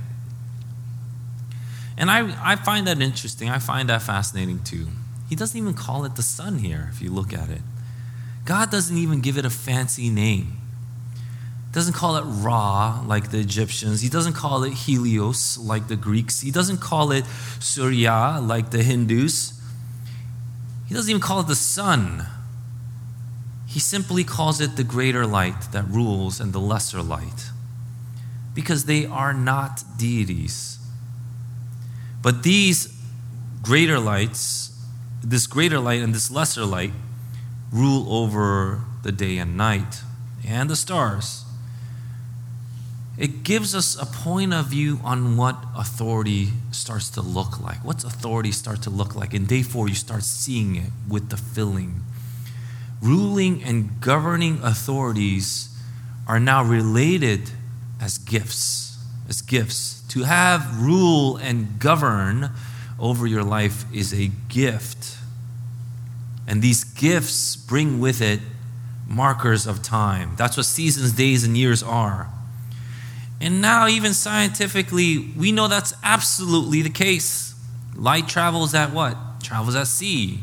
And 1.97 2.11
I, 2.11 2.53
I 2.53 2.57
find 2.57 2.87
that 2.87 3.01
interesting. 3.01 3.49
I 3.49 3.59
find 3.59 3.89
that 3.89 4.03
fascinating 4.03 4.63
too. 4.63 4.89
He 5.29 5.35
doesn't 5.35 5.59
even 5.59 5.75
call 5.75 6.05
it 6.05 6.15
the 6.17 6.23
sun 6.23 6.59
here, 6.59 6.91
if 6.93 7.03
you 7.03 7.11
look 7.11 7.33
at 7.33 7.49
it. 7.51 7.63
God 8.45 8.71
doesn't 8.71 8.97
even 8.97 9.21
give 9.21 9.39
it 9.39 9.45
a 9.45 9.51
fancy 9.51 10.11
name. 10.11 10.59
Doesn't 11.73 11.95
call 11.95 12.17
it 12.17 12.23
Ra 12.23 13.03
like 13.05 13.31
the 13.31 13.39
Egyptians. 13.39 14.01
He 14.01 14.09
doesn't 14.09 14.35
call 14.35 14.63
it 14.63 14.73
Helios 14.75 15.59
like 15.59 15.89
the 15.89 15.97
Greeks. 15.97 16.41
He 16.41 16.53
doesn't 16.53 16.79
call 16.79 17.11
it 17.11 17.25
Surya 17.59 18.39
like 18.41 18.71
the 18.71 18.83
Hindus. 18.85 19.54
He 20.95 20.97
doesn't 20.97 21.11
even 21.11 21.23
call 21.23 21.41
it 21.41 21.49
the 21.49 21.57
sun. 21.57 22.25
He 23.67 23.81
simply 23.81 24.23
calls 24.23 24.61
it 24.61 24.77
the 24.77 24.85
greater 24.85 25.27
light 25.27 25.73
that 25.73 25.89
rules 25.89 26.39
and 26.39 26.53
the 26.53 26.61
lesser 26.61 27.03
light. 27.03 27.51
Because 28.55 28.85
they 28.85 29.05
are 29.05 29.33
not 29.35 29.83
deities. 29.99 30.79
But 32.23 32.45
these 32.45 32.97
greater 33.61 33.99
lights, 33.99 34.71
this 35.21 35.49
greater 35.49 35.81
light 35.81 36.01
and 36.01 36.15
this 36.15 36.31
lesser 36.31 36.65
light, 36.65 36.93
rule 37.73 38.07
over 38.15 38.85
the 39.03 39.11
day 39.11 39.39
and 39.39 39.57
night 39.57 40.03
and 40.47 40.71
the 40.71 40.77
stars. 40.77 41.44
It 43.17 43.45
gives 43.45 43.75
us 43.75 44.01
a 44.01 44.07
point 44.07 44.53
of 44.53 44.67
view 44.67 44.99
on 45.05 45.37
what 45.37 45.57
authority 45.77 46.49
starts 46.73 47.11
to 47.11 47.23
look 47.23 47.61
like. 47.61 47.85
What's 47.85 48.03
authority 48.03 48.51
start 48.51 48.83
to 48.83 48.91
look 48.91 49.15
like? 49.15 49.33
In 49.33 49.47
day 49.47 49.63
four, 49.63 49.89
you 49.89 49.95
start 49.95 50.25
seeing 50.25 50.75
it 50.75 50.91
with 51.09 51.31
the 51.31 51.37
filling. 51.37 52.03
Ruling 53.01 53.63
and 53.63 54.01
governing 54.01 54.59
authorities 54.63 55.69
are 56.27 56.41
now 56.41 56.65
related 56.65 57.51
as 58.01 58.19
gifts, 58.19 58.99
as 59.29 59.43
gifts 59.43 60.03
to 60.09 60.25
have 60.25 60.81
rule 60.81 61.37
and 61.37 61.79
govern 61.79 62.51
over 62.99 63.27
your 63.27 63.45
life 63.45 63.85
is 63.93 64.13
a 64.13 64.31
gift. 64.49 65.17
And 66.49 66.63
these 66.63 66.83
gifts 66.83 67.55
bring 67.57 68.01
with 68.01 68.21
it 68.21 68.41
markers 69.07 69.67
of 69.67 69.83
time. 69.83 70.33
That's 70.37 70.57
what 70.57 70.67
seasons, 70.67 71.13
days, 71.13 71.45
and 71.45 71.57
years 71.57 71.83
are. 71.83 72.29
And 73.45 73.61
now, 73.61 73.87
even 73.89 74.15
scientifically, 74.15 75.19
we 75.37 75.53
know 75.53 75.69
that's 75.69 75.93
absolutely 76.03 76.81
the 76.81 76.89
case. 76.89 77.55
Light 77.95 78.27
travels 78.27 78.73
at 78.73 78.91
what? 78.91 79.19
Travels 79.43 79.75
at 79.75 79.87
c, 79.87 80.41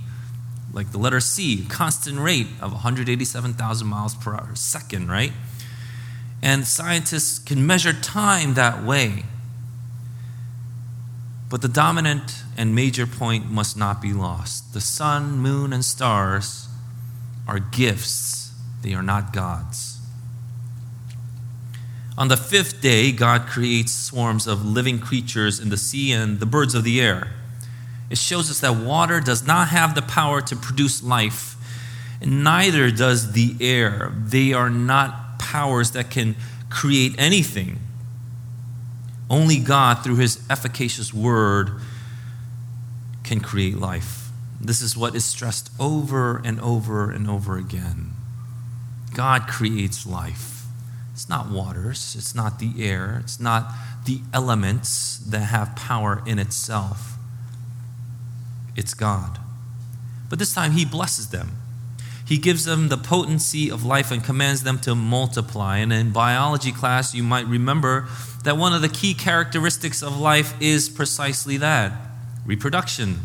like 0.72 0.92
the 0.92 1.00
letter 1.00 1.20
C, 1.20 1.66
constant 1.68 2.20
rate 2.20 2.46
of 2.62 2.72
187,000 2.74 3.88
miles 3.88 4.14
per 4.14 4.36
hour, 4.36 4.52
second, 4.54 5.10
right? 5.10 5.32
And 6.44 6.68
scientists 6.68 7.40
can 7.40 7.66
measure 7.66 7.92
time 7.92 8.54
that 8.54 8.84
way. 8.84 9.24
But 11.50 11.64
the 11.64 11.68
dominant 11.70 12.44
and 12.56 12.76
major 12.76 13.08
point 13.08 13.50
must 13.50 13.76
not 13.76 14.00
be 14.00 14.14
lost. 14.14 14.76
The 14.76 14.80
sun, 14.80 15.40
moon, 15.40 15.74
and 15.74 15.84
stars 15.84 16.68
are 17.48 17.58
gifts, 17.58 18.54
they 18.84 18.94
are 18.94 19.02
not 19.02 19.34
gods. 19.34 19.91
On 22.18 22.28
the 22.28 22.38
fifth 22.38 22.82
day, 22.82 23.12
God 23.12 23.48
creates 23.48 23.92
swarms 23.92 24.46
of 24.48 24.66
living 24.66 25.00
creatures 25.00 25.60
in 25.60 25.70
the 25.70 25.78
sea 25.78 26.12
and 26.12 26.40
the 26.40 26.46
birds 26.46 26.76
of 26.76 26.84
the 26.84 27.02
air. 27.02 27.32
It 28.10 28.18
shows 28.18 28.52
us 28.52 28.60
that 28.60 28.76
water 28.76 29.22
does 29.22 29.48
not 29.48 29.70
have 29.70 29.96
the 29.96 30.02
power 30.02 30.42
to 30.42 30.56
produce 30.56 31.02
life, 31.02 31.56
and 32.22 32.44
neither 32.44 32.92
does 32.92 33.32
the 33.32 33.56
air. 33.62 34.12
They 34.16 34.52
are 34.52 34.70
not 34.70 35.40
powers 35.40 35.92
that 35.92 36.10
can 36.10 36.36
create 36.70 37.16
anything. 37.18 37.80
Only 39.30 39.60
God, 39.60 40.04
through 40.04 40.18
His 40.18 40.44
efficacious 40.50 41.14
word, 41.14 41.72
can 43.24 43.40
create 43.40 43.78
life. 43.78 44.30
This 44.60 44.82
is 44.82 44.98
what 44.98 45.16
is 45.16 45.24
stressed 45.24 45.72
over 45.80 46.42
and 46.44 46.60
over 46.60 47.10
and 47.10 47.30
over 47.30 47.58
again. 47.58 48.12
God 49.14 49.48
creates 49.48 50.06
life. 50.06 50.61
It's 51.22 51.30
not 51.30 51.52
waters, 51.52 52.16
it's 52.18 52.34
not 52.34 52.58
the 52.58 52.84
air, 52.84 53.22
it's 53.24 53.40
not 53.40 53.72
the 54.06 54.22
elements 54.34 55.20
that 55.20 55.42
have 55.42 55.76
power 55.76 56.24
in 56.26 56.40
itself. 56.40 57.14
It's 58.76 58.96
God. 58.96 59.38
But 60.32 60.40
this 60.40 60.56
time, 60.56 60.72
He 60.72 60.84
blesses 60.84 61.30
them. 61.30 61.58
He 62.26 62.40
gives 62.40 62.66
them 62.66 62.90
the 62.90 62.98
potency 62.98 63.70
of 63.70 63.86
life 63.86 64.10
and 64.10 64.24
commands 64.24 64.64
them 64.64 64.80
to 64.80 64.96
multiply. 64.96 65.78
And 65.78 65.94
in 65.94 66.10
biology 66.10 66.72
class, 66.72 67.14
you 67.14 67.22
might 67.22 67.46
remember 67.46 68.08
that 68.44 68.58
one 68.58 68.74
of 68.74 68.82
the 68.82 68.90
key 68.90 69.14
characteristics 69.14 70.02
of 70.02 70.20
life 70.20 70.60
is 70.60 70.90
precisely 70.90 71.56
that 71.58 71.92
reproduction. 72.48 73.20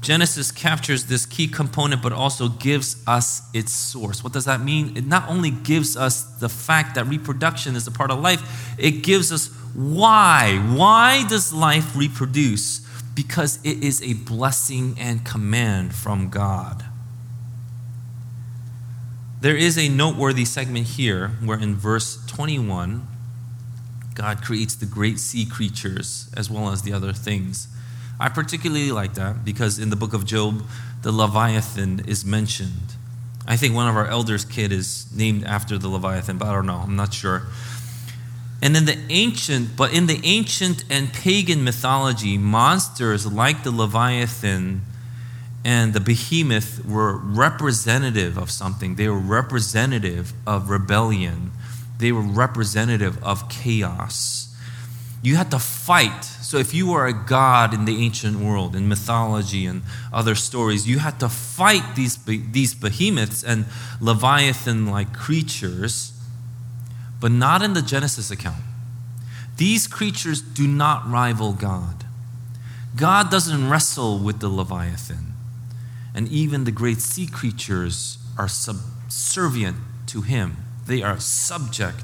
Genesis 0.00 0.50
captures 0.50 1.06
this 1.06 1.26
key 1.26 1.46
component 1.46 2.02
but 2.02 2.12
also 2.12 2.48
gives 2.48 3.02
us 3.06 3.42
its 3.52 3.72
source. 3.72 4.24
What 4.24 4.32
does 4.32 4.46
that 4.46 4.62
mean? 4.62 4.96
It 4.96 5.06
not 5.06 5.28
only 5.28 5.50
gives 5.50 5.96
us 5.96 6.22
the 6.22 6.48
fact 6.48 6.94
that 6.94 7.06
reproduction 7.06 7.76
is 7.76 7.86
a 7.86 7.90
part 7.90 8.10
of 8.10 8.20
life, 8.20 8.74
it 8.78 9.02
gives 9.02 9.30
us 9.30 9.48
why. 9.74 10.58
Why 10.74 11.26
does 11.28 11.52
life 11.52 11.94
reproduce? 11.94 12.80
Because 13.14 13.58
it 13.62 13.84
is 13.84 14.02
a 14.02 14.14
blessing 14.14 14.96
and 14.98 15.24
command 15.24 15.94
from 15.94 16.30
God. 16.30 16.84
There 19.40 19.56
is 19.56 19.78
a 19.78 19.88
noteworthy 19.88 20.44
segment 20.44 20.86
here 20.86 21.28
where 21.44 21.58
in 21.58 21.74
verse 21.74 22.24
21, 22.26 23.06
God 24.14 24.42
creates 24.42 24.74
the 24.74 24.86
great 24.86 25.18
sea 25.18 25.46
creatures 25.46 26.30
as 26.36 26.50
well 26.50 26.70
as 26.70 26.82
the 26.82 26.92
other 26.92 27.12
things. 27.12 27.68
I 28.20 28.28
particularly 28.28 28.92
like 28.92 29.14
that 29.14 29.44
because 29.44 29.78
in 29.78 29.88
the 29.88 29.96
book 29.96 30.12
of 30.12 30.26
Job, 30.26 30.62
the 31.02 31.10
Leviathan 31.10 32.04
is 32.06 32.24
mentioned. 32.24 32.94
I 33.46 33.56
think 33.56 33.74
one 33.74 33.88
of 33.88 33.96
our 33.96 34.06
elders' 34.06 34.44
kid 34.44 34.70
is 34.72 35.06
named 35.14 35.44
after 35.44 35.78
the 35.78 35.88
Leviathan, 35.88 36.36
but 36.36 36.46
I 36.48 36.52
don't 36.52 36.66
know. 36.66 36.82
I'm 36.84 36.96
not 36.96 37.14
sure. 37.14 37.44
And 38.62 38.76
in 38.76 38.84
the 38.84 38.98
ancient, 39.08 39.74
but 39.74 39.94
in 39.94 40.06
the 40.06 40.20
ancient 40.22 40.84
and 40.90 41.10
pagan 41.12 41.64
mythology, 41.64 42.36
monsters 42.36 43.26
like 43.26 43.62
the 43.64 43.70
Leviathan 43.70 44.82
and 45.64 45.94
the 45.94 46.00
behemoth 46.00 46.84
were 46.84 47.16
representative 47.16 48.36
of 48.36 48.50
something. 48.50 48.96
They 48.96 49.08
were 49.08 49.18
representative 49.18 50.34
of 50.46 50.68
rebellion. 50.68 51.52
They 51.98 52.12
were 52.12 52.22
representative 52.22 53.22
of 53.24 53.48
chaos. 53.48 54.54
You 55.22 55.36
had 55.36 55.50
to 55.50 55.58
fight 55.58 56.29
so, 56.50 56.56
if 56.56 56.74
you 56.74 56.90
were 56.90 57.06
a 57.06 57.12
god 57.12 57.72
in 57.72 57.84
the 57.84 58.04
ancient 58.04 58.40
world, 58.40 58.74
in 58.74 58.88
mythology 58.88 59.66
and 59.66 59.82
other 60.12 60.34
stories, 60.34 60.84
you 60.84 60.98
had 60.98 61.20
to 61.20 61.28
fight 61.28 61.94
these, 61.94 62.16
these 62.24 62.74
behemoths 62.74 63.44
and 63.44 63.66
leviathan 64.00 64.86
like 64.86 65.12
creatures, 65.12 66.12
but 67.20 67.30
not 67.30 67.62
in 67.62 67.74
the 67.74 67.82
Genesis 67.82 68.32
account. 68.32 68.64
These 69.58 69.86
creatures 69.86 70.42
do 70.42 70.66
not 70.66 71.08
rival 71.08 71.52
God. 71.52 72.04
God 72.96 73.30
doesn't 73.30 73.70
wrestle 73.70 74.18
with 74.18 74.40
the 74.40 74.48
leviathan, 74.48 75.34
and 76.16 76.26
even 76.26 76.64
the 76.64 76.72
great 76.72 76.98
sea 76.98 77.28
creatures 77.28 78.18
are 78.36 78.48
subservient 78.48 79.76
to 80.08 80.22
him, 80.22 80.56
they 80.84 81.00
are 81.00 81.20
subject 81.20 82.02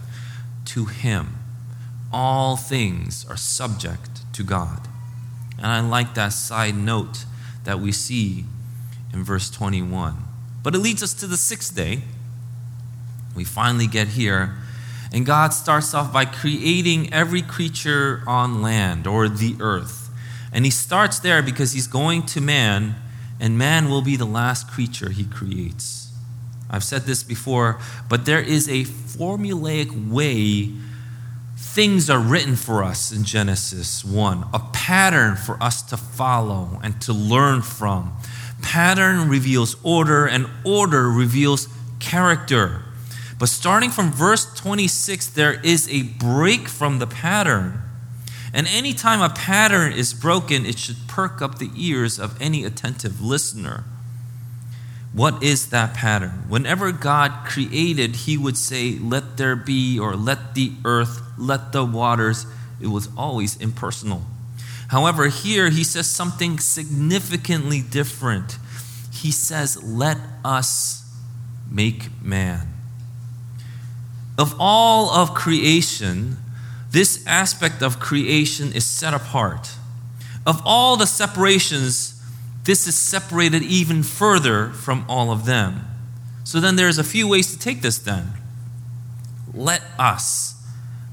to 0.67 0.85
him. 0.85 1.35
All 2.13 2.57
things 2.57 3.29
are 3.29 3.37
subject 3.37 4.16
to 4.37 4.43
God. 4.43 4.89
And 5.59 5.67
I 5.67 5.81
like 5.81 6.15
that 6.15 6.31
side 6.31 6.77
note 6.77 7.25
that 7.65 7.81
we 7.81 7.93
see 7.93 8.45
in 9.13 9.25
verse 9.25 9.51
21. 9.51 10.17
But 10.63 10.75
it 10.75 10.79
leads 10.79 11.03
us 11.03 11.15
to 11.15 11.27
the 11.27 11.37
sixth 11.37 11.75
day. 11.75 12.03
We 13.35 13.45
finally 13.45 13.87
get 13.87 14.09
here, 14.09 14.57
and 15.13 15.27
God 15.27 15.53
starts 15.53 15.93
off 15.95 16.13
by 16.13 16.25
creating 16.25 17.13
every 17.13 17.43
creature 17.43 18.23
on 18.27 18.63
land 18.63 19.07
or 19.07 19.29
the 19.29 19.57
earth. 19.61 20.11
And 20.53 20.65
he 20.65 20.71
starts 20.71 21.19
there 21.19 21.43
because 21.43 21.73
he's 21.73 21.87
going 21.87 22.25
to 22.27 22.41
man, 22.41 22.97
and 23.39 23.59
man 23.59 23.91
will 23.91 24.03
be 24.03 24.17
the 24.17 24.25
last 24.25 24.69
creature 24.69 25.11
he 25.11 25.25
creates. 25.25 26.11
I've 26.71 26.85
said 26.85 27.03
this 27.03 27.23
before, 27.23 27.79
but 28.09 28.25
there 28.25 28.41
is 28.41 28.69
a 28.69 28.85
formulaic 28.85 30.11
way 30.11 30.73
things 31.77 32.09
are 32.09 32.19
written 32.19 32.57
for 32.57 32.83
us 32.83 33.13
in 33.13 33.23
Genesis 33.23 34.03
1, 34.03 34.47
a 34.55 34.59
pattern 34.73 35.37
for 35.37 35.63
us 35.63 35.83
to 35.83 35.95
follow 35.95 36.81
and 36.83 37.03
to 37.03 37.13
learn 37.13 37.61
from. 37.61 38.17
Pattern 38.63 39.29
reveals 39.29 39.77
order, 39.83 40.25
and 40.25 40.47
order 40.65 41.11
reveals 41.11 41.69
character. 42.01 42.81
But 43.39 43.51
starting 43.51 43.91
from 43.91 44.11
verse 44.11 44.47
26, 44.55 45.27
there 45.27 45.61
is 45.61 45.87
a 45.91 46.05
break 46.05 46.67
from 46.67 46.99
the 46.99 47.07
pattern. 47.07 47.83
And 48.55 48.67
anytime 48.69 49.21
a 49.21 49.29
pattern 49.29 49.93
is 49.93 50.15
broken, 50.15 50.65
it 50.65 50.79
should 50.79 51.07
perk 51.07 51.43
up 51.43 51.59
the 51.59 51.71
ears 51.77 52.19
of 52.19 52.41
any 52.41 52.65
attentive 52.65 53.21
listener. 53.21 53.85
What 55.13 55.43
is 55.43 55.69
that 55.69 55.93
pattern? 55.93 56.45
Whenever 56.49 56.91
God 56.91 57.45
created, 57.45 58.17
He 58.17 58.39
would 58.39 58.57
say, 58.57 58.99
Let 58.99 59.37
there 59.37 59.57
be, 59.57 59.99
or 59.99 60.17
let 60.17 60.55
the 60.55 60.73
earth, 60.83 61.21
let 61.39 61.73
the 61.73 61.85
waters. 61.85 62.47
It 62.81 62.89
was 62.89 63.09
always 63.17 63.57
impersonal. 63.57 64.23
However, 64.89 65.29
here 65.29 65.71
He 65.71 65.85
says 65.85 66.07
something 66.07 66.59
significantly 66.59 67.83
different. 67.83 68.59
He 69.13 69.31
says, 69.31 69.83
Let 69.83 70.19
us 70.45 71.05
make 71.71 72.23
man. 72.23 72.73
Of 74.39 74.55
all 74.59 75.11
of 75.11 75.35
creation, 75.35 76.37
this 76.91 77.27
aspect 77.27 77.83
of 77.83 77.99
creation 77.99 78.73
is 78.73 78.85
set 78.85 79.15
apart. 79.15 79.71
Of 80.47 80.63
all 80.65 80.97
the 80.97 81.07
separations, 81.07 82.23
this 82.65 82.87
is 82.87 82.97
separated 82.97 83.63
even 83.63 84.03
further 84.03 84.71
from 84.71 85.05
all 85.09 85.31
of 85.31 85.47
them. 85.47 85.85
So 86.45 86.61
then 86.61 86.77
there's 86.77 86.99
a 86.99 87.05
few 87.05 87.27
ways 87.27 87.53
to 87.53 87.59
take 87.59 87.81
this 87.83 87.99
then. 87.99 88.33
Let 89.53 89.83
us. 89.99 90.56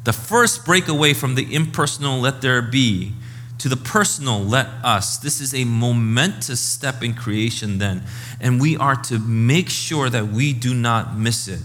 The 0.03 0.13
first 0.13 0.65
breakaway 0.65 1.13
from 1.13 1.35
the 1.35 1.53
impersonal, 1.53 2.19
let 2.19 2.41
there 2.41 2.61
be, 2.61 3.13
to 3.59 3.69
the 3.69 3.77
personal, 3.77 4.39
let 4.39 4.67
us. 4.83 5.17
This 5.17 5.39
is 5.39 5.53
a 5.53 5.63
momentous 5.63 6.59
step 6.59 7.01
in 7.01 7.13
creation 7.13 7.77
then. 7.77 8.03
And 8.41 8.59
we 8.59 8.75
are 8.75 8.95
to 9.03 9.19
make 9.19 9.69
sure 9.69 10.09
that 10.09 10.27
we 10.27 10.51
do 10.51 10.73
not 10.73 11.17
miss 11.17 11.47
it. 11.47 11.61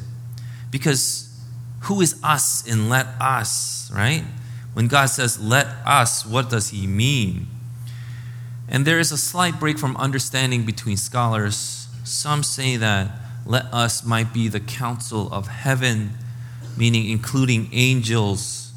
Because 0.71 1.29
who 1.83 2.01
is 2.01 2.21
us 2.23 2.67
in 2.67 2.89
let 2.89 3.07
us, 3.21 3.91
right? 3.93 4.23
When 4.75 4.87
God 4.87 5.07
says 5.07 5.41
let 5.41 5.67
us, 5.85 6.25
what 6.25 6.51
does 6.51 6.69
he 6.69 6.87
mean? 6.87 7.49
And 8.69 8.85
there 8.85 9.01
is 9.01 9.11
a 9.11 9.19
slight 9.19 9.59
break 9.59 9.79
from 9.79 9.97
understanding 9.97 10.65
between 10.65 10.97
scholars. 10.97 11.89
Some 12.05 12.43
say 12.43 12.77
that 12.77 13.11
let 13.47 13.65
us 13.73 14.05
might 14.05 14.33
be 14.33 14.47
the 14.47 14.61
council 14.61 15.33
of 15.33 15.49
heaven, 15.49 16.11
meaning 16.77 17.09
including 17.09 17.69
angels. 17.73 18.73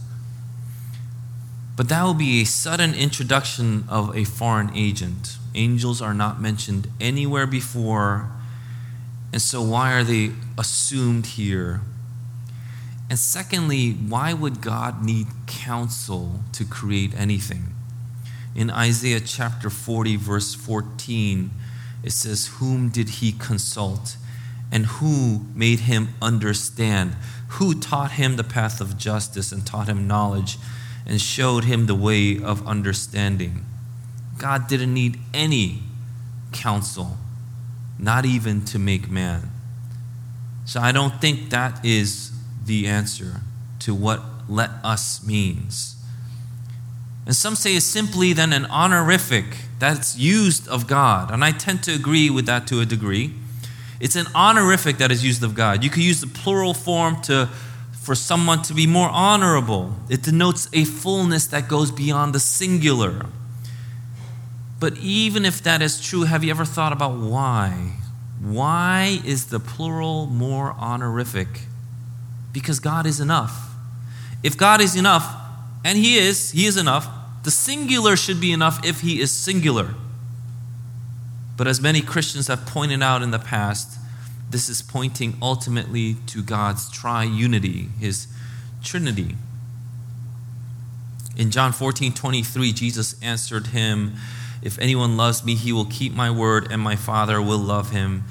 But 1.75 1.89
that 1.89 2.03
will 2.03 2.13
be 2.13 2.41
a 2.41 2.45
sudden 2.45 2.93
introduction 2.93 3.85
of 3.89 4.15
a 4.15 4.23
foreign 4.23 4.75
agent. 4.75 5.37
Angels 5.55 6.01
are 6.01 6.13
not 6.13 6.41
mentioned 6.41 6.87
anywhere 6.99 7.47
before. 7.47 8.29
And 9.33 9.41
so, 9.41 9.61
why 9.61 9.93
are 9.93 10.03
they 10.03 10.31
assumed 10.57 11.25
here? 11.25 11.81
And 13.09 13.17
secondly, 13.19 13.91
why 13.91 14.33
would 14.33 14.61
God 14.61 15.03
need 15.03 15.27
counsel 15.45 16.41
to 16.53 16.63
create 16.63 17.13
anything? 17.17 17.75
In 18.55 18.69
Isaiah 18.69 19.19
chapter 19.19 19.69
40, 19.69 20.17
verse 20.17 20.53
14, 20.53 21.51
it 22.03 22.11
says, 22.11 22.47
Whom 22.59 22.89
did 22.89 23.09
he 23.09 23.31
consult? 23.31 24.17
And 24.71 24.85
who 24.85 25.45
made 25.53 25.81
him 25.81 26.15
understand? 26.21 27.15
Who 27.55 27.73
taught 27.73 28.11
him 28.11 28.37
the 28.37 28.43
path 28.43 28.79
of 28.79 28.97
justice 28.97 29.51
and 29.51 29.65
taught 29.65 29.87
him 29.87 30.07
knowledge 30.07 30.57
and 31.05 31.19
showed 31.19 31.65
him 31.65 31.85
the 31.85 31.95
way 31.95 32.41
of 32.41 32.65
understanding? 32.65 33.65
God 34.37 34.67
didn't 34.67 34.93
need 34.93 35.19
any 35.33 35.83
counsel, 36.51 37.17
not 37.99 38.25
even 38.25 38.63
to 38.65 38.79
make 38.79 39.09
man. 39.09 39.51
So 40.65 40.79
I 40.79 40.91
don't 40.91 41.19
think 41.19 41.49
that 41.49 41.83
is 41.85 42.31
the 42.65 42.87
answer 42.87 43.41
to 43.79 43.93
what 43.93 44.21
let 44.47 44.69
us 44.83 45.25
means. 45.25 45.95
And 47.25 47.35
some 47.35 47.55
say 47.55 47.75
it's 47.75 47.85
simply 47.85 48.33
then 48.33 48.53
an 48.53 48.65
honorific 48.65 49.45
that's 49.79 50.17
used 50.17 50.67
of 50.67 50.87
God. 50.87 51.31
And 51.31 51.43
I 51.43 51.51
tend 51.51 51.83
to 51.83 51.93
agree 51.93 52.29
with 52.29 52.45
that 52.45 52.65
to 52.67 52.79
a 52.79 52.85
degree. 52.85 53.33
It's 54.01 54.15
an 54.15 54.25
honorific 54.35 54.97
that 54.97 55.11
is 55.11 55.23
used 55.23 55.43
of 55.43 55.53
God. 55.53 55.83
You 55.83 55.89
could 55.89 56.03
use 56.03 56.19
the 56.21 56.27
plural 56.27 56.73
form 56.73 57.21
to 57.23 57.49
for 58.01 58.15
someone 58.15 58.63
to 58.63 58.73
be 58.73 58.87
more 58.87 59.09
honorable. 59.09 59.95
It 60.09 60.23
denotes 60.23 60.67
a 60.73 60.85
fullness 60.85 61.45
that 61.47 61.67
goes 61.67 61.91
beyond 61.91 62.33
the 62.33 62.39
singular. 62.39 63.27
But 64.79 64.97
even 64.97 65.45
if 65.45 65.61
that 65.61 65.83
is 65.83 66.01
true, 66.01 66.23
have 66.23 66.43
you 66.43 66.49
ever 66.49 66.65
thought 66.65 66.91
about 66.91 67.17
why? 67.17 67.93
Why 68.39 69.21
is 69.23 69.45
the 69.45 69.59
plural 69.59 70.25
more 70.25 70.73
honorific? 70.79 71.47
Because 72.51 72.79
God 72.79 73.05
is 73.05 73.19
enough. 73.19 73.69
If 74.41 74.57
God 74.57 74.81
is 74.81 74.95
enough, 74.95 75.31
and 75.85 75.95
He 75.95 76.17
is, 76.17 76.49
He 76.49 76.65
is 76.65 76.77
enough. 76.77 77.07
The 77.43 77.51
singular 77.51 78.15
should 78.15 78.41
be 78.41 78.51
enough 78.51 78.83
if 78.83 79.01
He 79.01 79.21
is 79.21 79.31
singular. 79.31 79.93
But 81.61 81.67
as 81.67 81.79
many 81.79 82.01
Christians 82.01 82.47
have 82.47 82.65
pointed 82.65 83.03
out 83.03 83.21
in 83.21 83.29
the 83.29 83.37
past, 83.37 83.99
this 84.49 84.67
is 84.67 84.81
pointing 84.81 85.37
ultimately 85.43 86.15
to 86.25 86.41
God's 86.41 86.89
triunity, 86.91 87.95
His 87.99 88.25
Trinity. 88.83 89.35
In 91.37 91.51
John 91.51 91.71
14 91.71 92.13
23, 92.13 92.73
Jesus 92.73 93.15
answered 93.21 93.67
him, 93.67 94.15
If 94.63 94.79
anyone 94.79 95.17
loves 95.17 95.45
me, 95.45 95.53
he 95.53 95.71
will 95.71 95.85
keep 95.85 96.15
my 96.15 96.31
word, 96.31 96.71
and 96.71 96.81
my 96.81 96.95
Father 96.95 97.39
will 97.39 97.59
love 97.59 97.91
him, 97.91 98.23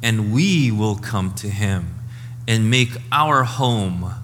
and 0.00 0.32
we 0.32 0.70
will 0.70 0.94
come 0.94 1.34
to 1.34 1.48
him 1.48 1.98
and 2.46 2.70
make 2.70 2.98
our 3.10 3.42
home 3.42 4.14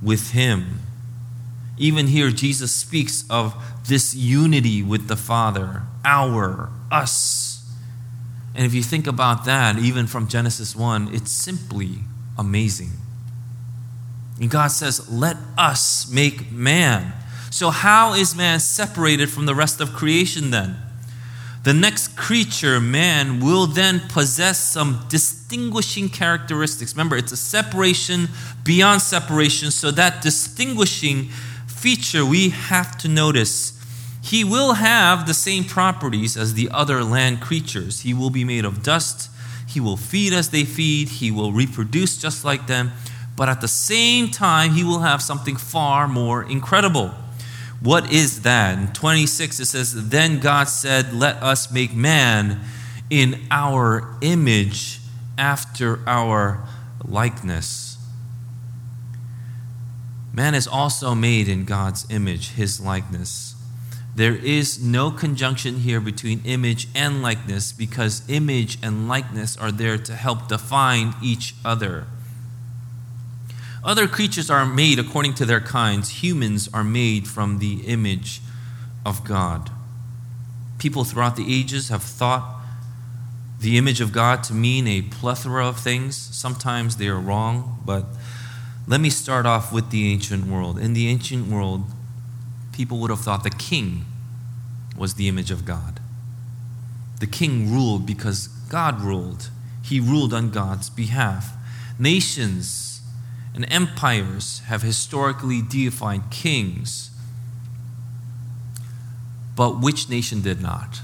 with 0.00 0.30
him. 0.30 0.78
Even 1.76 2.06
here, 2.06 2.30
Jesus 2.30 2.70
speaks 2.70 3.24
of 3.28 3.60
this 3.88 4.14
unity 4.14 4.84
with 4.84 5.08
the 5.08 5.16
Father, 5.16 5.82
our, 6.04 6.70
us. 6.92 7.53
And 8.54 8.64
if 8.64 8.74
you 8.74 8.82
think 8.82 9.06
about 9.06 9.44
that, 9.46 9.78
even 9.78 10.06
from 10.06 10.28
Genesis 10.28 10.76
1, 10.76 11.12
it's 11.12 11.32
simply 11.32 11.98
amazing. 12.38 12.90
And 14.40 14.50
God 14.50 14.68
says, 14.68 15.10
Let 15.10 15.36
us 15.58 16.10
make 16.10 16.50
man. 16.52 17.12
So, 17.50 17.70
how 17.70 18.14
is 18.14 18.34
man 18.34 18.60
separated 18.60 19.30
from 19.30 19.46
the 19.46 19.54
rest 19.54 19.80
of 19.80 19.92
creation 19.92 20.50
then? 20.50 20.76
The 21.64 21.72
next 21.72 22.16
creature, 22.16 22.78
man, 22.78 23.40
will 23.40 23.66
then 23.66 24.00
possess 24.10 24.58
some 24.58 25.04
distinguishing 25.08 26.10
characteristics. 26.10 26.92
Remember, 26.92 27.16
it's 27.16 27.32
a 27.32 27.38
separation 27.38 28.28
beyond 28.64 29.00
separation, 29.00 29.70
so 29.70 29.90
that 29.92 30.20
distinguishing 30.20 31.30
feature 31.66 32.24
we 32.24 32.50
have 32.50 32.98
to 32.98 33.08
notice. 33.08 33.73
He 34.24 34.42
will 34.42 34.72
have 34.72 35.26
the 35.26 35.34
same 35.34 35.64
properties 35.64 36.34
as 36.34 36.54
the 36.54 36.70
other 36.70 37.04
land 37.04 37.42
creatures. 37.42 38.00
He 38.00 38.14
will 38.14 38.30
be 38.30 38.42
made 38.42 38.64
of 38.64 38.82
dust. 38.82 39.30
He 39.68 39.80
will 39.80 39.98
feed 39.98 40.32
as 40.32 40.48
they 40.48 40.64
feed. 40.64 41.08
He 41.08 41.30
will 41.30 41.52
reproduce 41.52 42.16
just 42.16 42.42
like 42.42 42.66
them. 42.66 42.92
But 43.36 43.50
at 43.50 43.60
the 43.60 43.68
same 43.68 44.30
time, 44.30 44.70
he 44.70 44.82
will 44.82 45.00
have 45.00 45.20
something 45.20 45.56
far 45.56 46.08
more 46.08 46.42
incredible. 46.42 47.08
What 47.82 48.10
is 48.10 48.40
that? 48.42 48.78
In 48.78 48.92
26, 48.94 49.60
it 49.60 49.66
says, 49.66 50.08
Then 50.08 50.40
God 50.40 50.70
said, 50.70 51.12
Let 51.12 51.42
us 51.42 51.70
make 51.70 51.92
man 51.92 52.62
in 53.10 53.42
our 53.50 54.16
image 54.22 55.00
after 55.36 56.00
our 56.08 56.66
likeness. 57.04 57.98
Man 60.32 60.54
is 60.54 60.66
also 60.66 61.14
made 61.14 61.46
in 61.46 61.66
God's 61.66 62.10
image, 62.10 62.52
his 62.52 62.80
likeness. 62.80 63.53
There 64.16 64.36
is 64.36 64.82
no 64.82 65.10
conjunction 65.10 65.80
here 65.80 66.00
between 66.00 66.40
image 66.44 66.88
and 66.94 67.20
likeness 67.20 67.72
because 67.72 68.22
image 68.28 68.78
and 68.82 69.08
likeness 69.08 69.56
are 69.56 69.72
there 69.72 69.98
to 69.98 70.14
help 70.14 70.48
define 70.48 71.14
each 71.20 71.54
other. 71.64 72.06
Other 73.82 74.06
creatures 74.06 74.50
are 74.50 74.64
made 74.64 74.98
according 74.98 75.34
to 75.34 75.44
their 75.44 75.60
kinds, 75.60 76.22
humans 76.22 76.68
are 76.72 76.84
made 76.84 77.26
from 77.26 77.58
the 77.58 77.82
image 77.86 78.40
of 79.04 79.24
God. 79.24 79.70
People 80.78 81.04
throughout 81.04 81.36
the 81.36 81.52
ages 81.52 81.88
have 81.88 82.02
thought 82.02 82.62
the 83.60 83.76
image 83.76 84.00
of 84.00 84.12
God 84.12 84.44
to 84.44 84.54
mean 84.54 84.86
a 84.86 85.02
plethora 85.02 85.66
of 85.66 85.80
things. 85.80 86.16
Sometimes 86.16 86.96
they 86.96 87.08
are 87.08 87.18
wrong, 87.18 87.80
but 87.84 88.06
let 88.86 89.00
me 89.00 89.10
start 89.10 89.46
off 89.46 89.72
with 89.72 89.90
the 89.90 90.12
ancient 90.12 90.46
world. 90.46 90.78
In 90.78 90.92
the 90.92 91.08
ancient 91.08 91.48
world, 91.48 91.84
people 92.74 92.98
would 92.98 93.10
have 93.10 93.20
thought 93.20 93.44
the 93.44 93.50
king 93.50 94.04
was 94.96 95.14
the 95.14 95.28
image 95.28 95.50
of 95.50 95.64
God. 95.64 96.00
The 97.20 97.26
king 97.26 97.72
ruled 97.72 98.04
because 98.04 98.48
God 98.68 99.00
ruled, 99.00 99.50
he 99.82 100.00
ruled 100.00 100.34
on 100.34 100.50
God's 100.50 100.90
behalf. 100.90 101.52
Nations 101.98 103.00
and 103.54 103.64
empires 103.72 104.60
have 104.66 104.82
historically 104.82 105.62
deified 105.62 106.30
kings. 106.30 107.10
But 109.54 109.80
which 109.80 110.08
nation 110.08 110.42
did 110.42 110.60
not? 110.60 111.00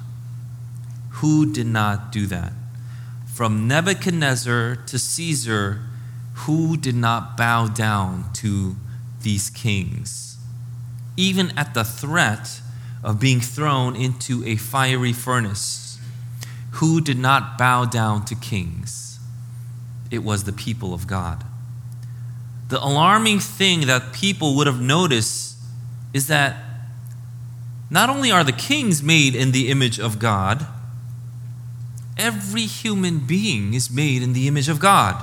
Who 1.20 1.52
did 1.52 1.66
not 1.66 2.10
do 2.10 2.26
that? 2.26 2.52
From 3.26 3.68
Nebuchadnezzar 3.68 4.76
to 4.76 4.98
Caesar, 4.98 5.82
who 6.34 6.76
did 6.76 6.96
not 6.96 7.36
bow 7.36 7.68
down 7.68 8.32
to 8.34 8.76
these 9.22 9.50
kings? 9.50 10.29
Even 11.20 11.52
at 11.58 11.74
the 11.74 11.84
threat 11.84 12.62
of 13.04 13.20
being 13.20 13.42
thrown 13.42 13.94
into 13.94 14.42
a 14.46 14.56
fiery 14.56 15.12
furnace, 15.12 15.98
who 16.72 16.98
did 16.98 17.18
not 17.18 17.58
bow 17.58 17.84
down 17.84 18.24
to 18.24 18.34
kings? 18.34 19.18
It 20.10 20.24
was 20.24 20.44
the 20.44 20.52
people 20.52 20.94
of 20.94 21.06
God. 21.06 21.44
The 22.70 22.82
alarming 22.82 23.40
thing 23.40 23.86
that 23.86 24.14
people 24.14 24.56
would 24.56 24.66
have 24.66 24.80
noticed 24.80 25.58
is 26.14 26.26
that 26.28 26.56
not 27.90 28.08
only 28.08 28.30
are 28.30 28.42
the 28.42 28.52
kings 28.52 29.02
made 29.02 29.34
in 29.34 29.52
the 29.52 29.68
image 29.68 30.00
of 30.00 30.18
God, 30.18 30.66
every 32.16 32.62
human 32.62 33.18
being 33.18 33.74
is 33.74 33.90
made 33.90 34.22
in 34.22 34.32
the 34.32 34.48
image 34.48 34.70
of 34.70 34.80
God. 34.80 35.22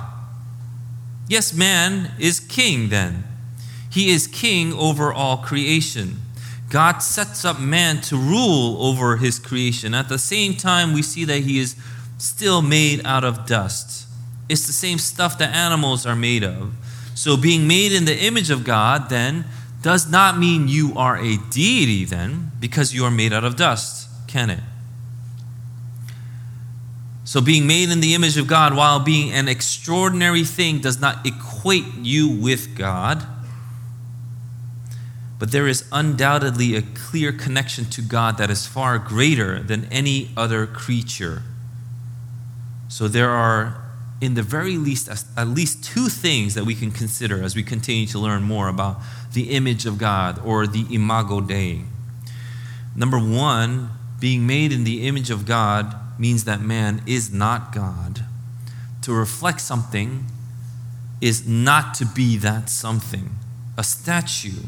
Yes, 1.26 1.52
man 1.52 2.12
is 2.20 2.38
king 2.38 2.88
then. 2.88 3.24
He 3.90 4.10
is 4.10 4.26
king 4.26 4.72
over 4.72 5.12
all 5.12 5.38
creation. 5.38 6.18
God 6.70 6.98
sets 6.98 7.44
up 7.44 7.58
man 7.58 8.00
to 8.02 8.16
rule 8.16 8.76
over 8.82 9.16
his 9.16 9.38
creation. 9.38 9.94
At 9.94 10.08
the 10.08 10.18
same 10.18 10.54
time, 10.54 10.92
we 10.92 11.02
see 11.02 11.24
that 11.24 11.40
he 11.40 11.58
is 11.58 11.76
still 12.18 12.60
made 12.60 13.04
out 13.06 13.24
of 13.24 13.46
dust. 13.46 14.06
It's 14.48 14.66
the 14.66 14.72
same 14.72 14.98
stuff 14.98 15.38
that 15.38 15.54
animals 15.54 16.04
are 16.04 16.16
made 16.16 16.44
of. 16.44 16.72
So, 17.14 17.36
being 17.36 17.66
made 17.66 17.92
in 17.92 18.04
the 18.04 18.16
image 18.16 18.50
of 18.50 18.64
God 18.64 19.08
then 19.08 19.44
does 19.82 20.10
not 20.10 20.38
mean 20.38 20.68
you 20.68 20.92
are 20.96 21.16
a 21.16 21.36
deity, 21.50 22.04
then, 22.04 22.52
because 22.60 22.94
you 22.94 23.04
are 23.04 23.10
made 23.10 23.32
out 23.32 23.44
of 23.44 23.56
dust, 23.56 24.08
can 24.26 24.50
it? 24.50 24.60
So, 27.24 27.40
being 27.40 27.66
made 27.66 27.90
in 27.90 28.00
the 28.00 28.14
image 28.14 28.36
of 28.36 28.46
God 28.46 28.74
while 28.74 29.00
being 29.00 29.32
an 29.32 29.48
extraordinary 29.48 30.44
thing 30.44 30.80
does 30.80 31.00
not 31.00 31.26
equate 31.26 31.84
you 32.00 32.28
with 32.28 32.76
God. 32.76 33.26
But 35.38 35.52
there 35.52 35.68
is 35.68 35.88
undoubtedly 35.92 36.74
a 36.74 36.82
clear 36.82 37.32
connection 37.32 37.84
to 37.86 38.02
God 38.02 38.38
that 38.38 38.50
is 38.50 38.66
far 38.66 38.98
greater 38.98 39.62
than 39.62 39.84
any 39.86 40.30
other 40.36 40.66
creature. 40.66 41.42
So, 42.88 43.06
there 43.06 43.30
are, 43.30 43.82
in 44.20 44.34
the 44.34 44.42
very 44.42 44.76
least, 44.76 45.08
at 45.36 45.48
least 45.48 45.84
two 45.84 46.08
things 46.08 46.54
that 46.54 46.64
we 46.64 46.74
can 46.74 46.90
consider 46.90 47.42
as 47.42 47.54
we 47.54 47.62
continue 47.62 48.06
to 48.06 48.18
learn 48.18 48.42
more 48.42 48.68
about 48.68 48.98
the 49.32 49.50
image 49.50 49.86
of 49.86 49.98
God 49.98 50.40
or 50.44 50.66
the 50.66 50.86
imago 50.92 51.40
Dei. 51.40 51.82
Number 52.96 53.18
one, 53.18 53.90
being 54.18 54.46
made 54.46 54.72
in 54.72 54.84
the 54.84 55.06
image 55.06 55.30
of 55.30 55.46
God 55.46 55.94
means 56.18 56.44
that 56.44 56.60
man 56.60 57.02
is 57.06 57.32
not 57.32 57.72
God. 57.72 58.24
To 59.02 59.12
reflect 59.12 59.60
something 59.60 60.26
is 61.20 61.46
not 61.46 61.94
to 61.94 62.06
be 62.06 62.36
that 62.38 62.68
something. 62.68 63.30
A 63.76 63.84
statue, 63.84 64.64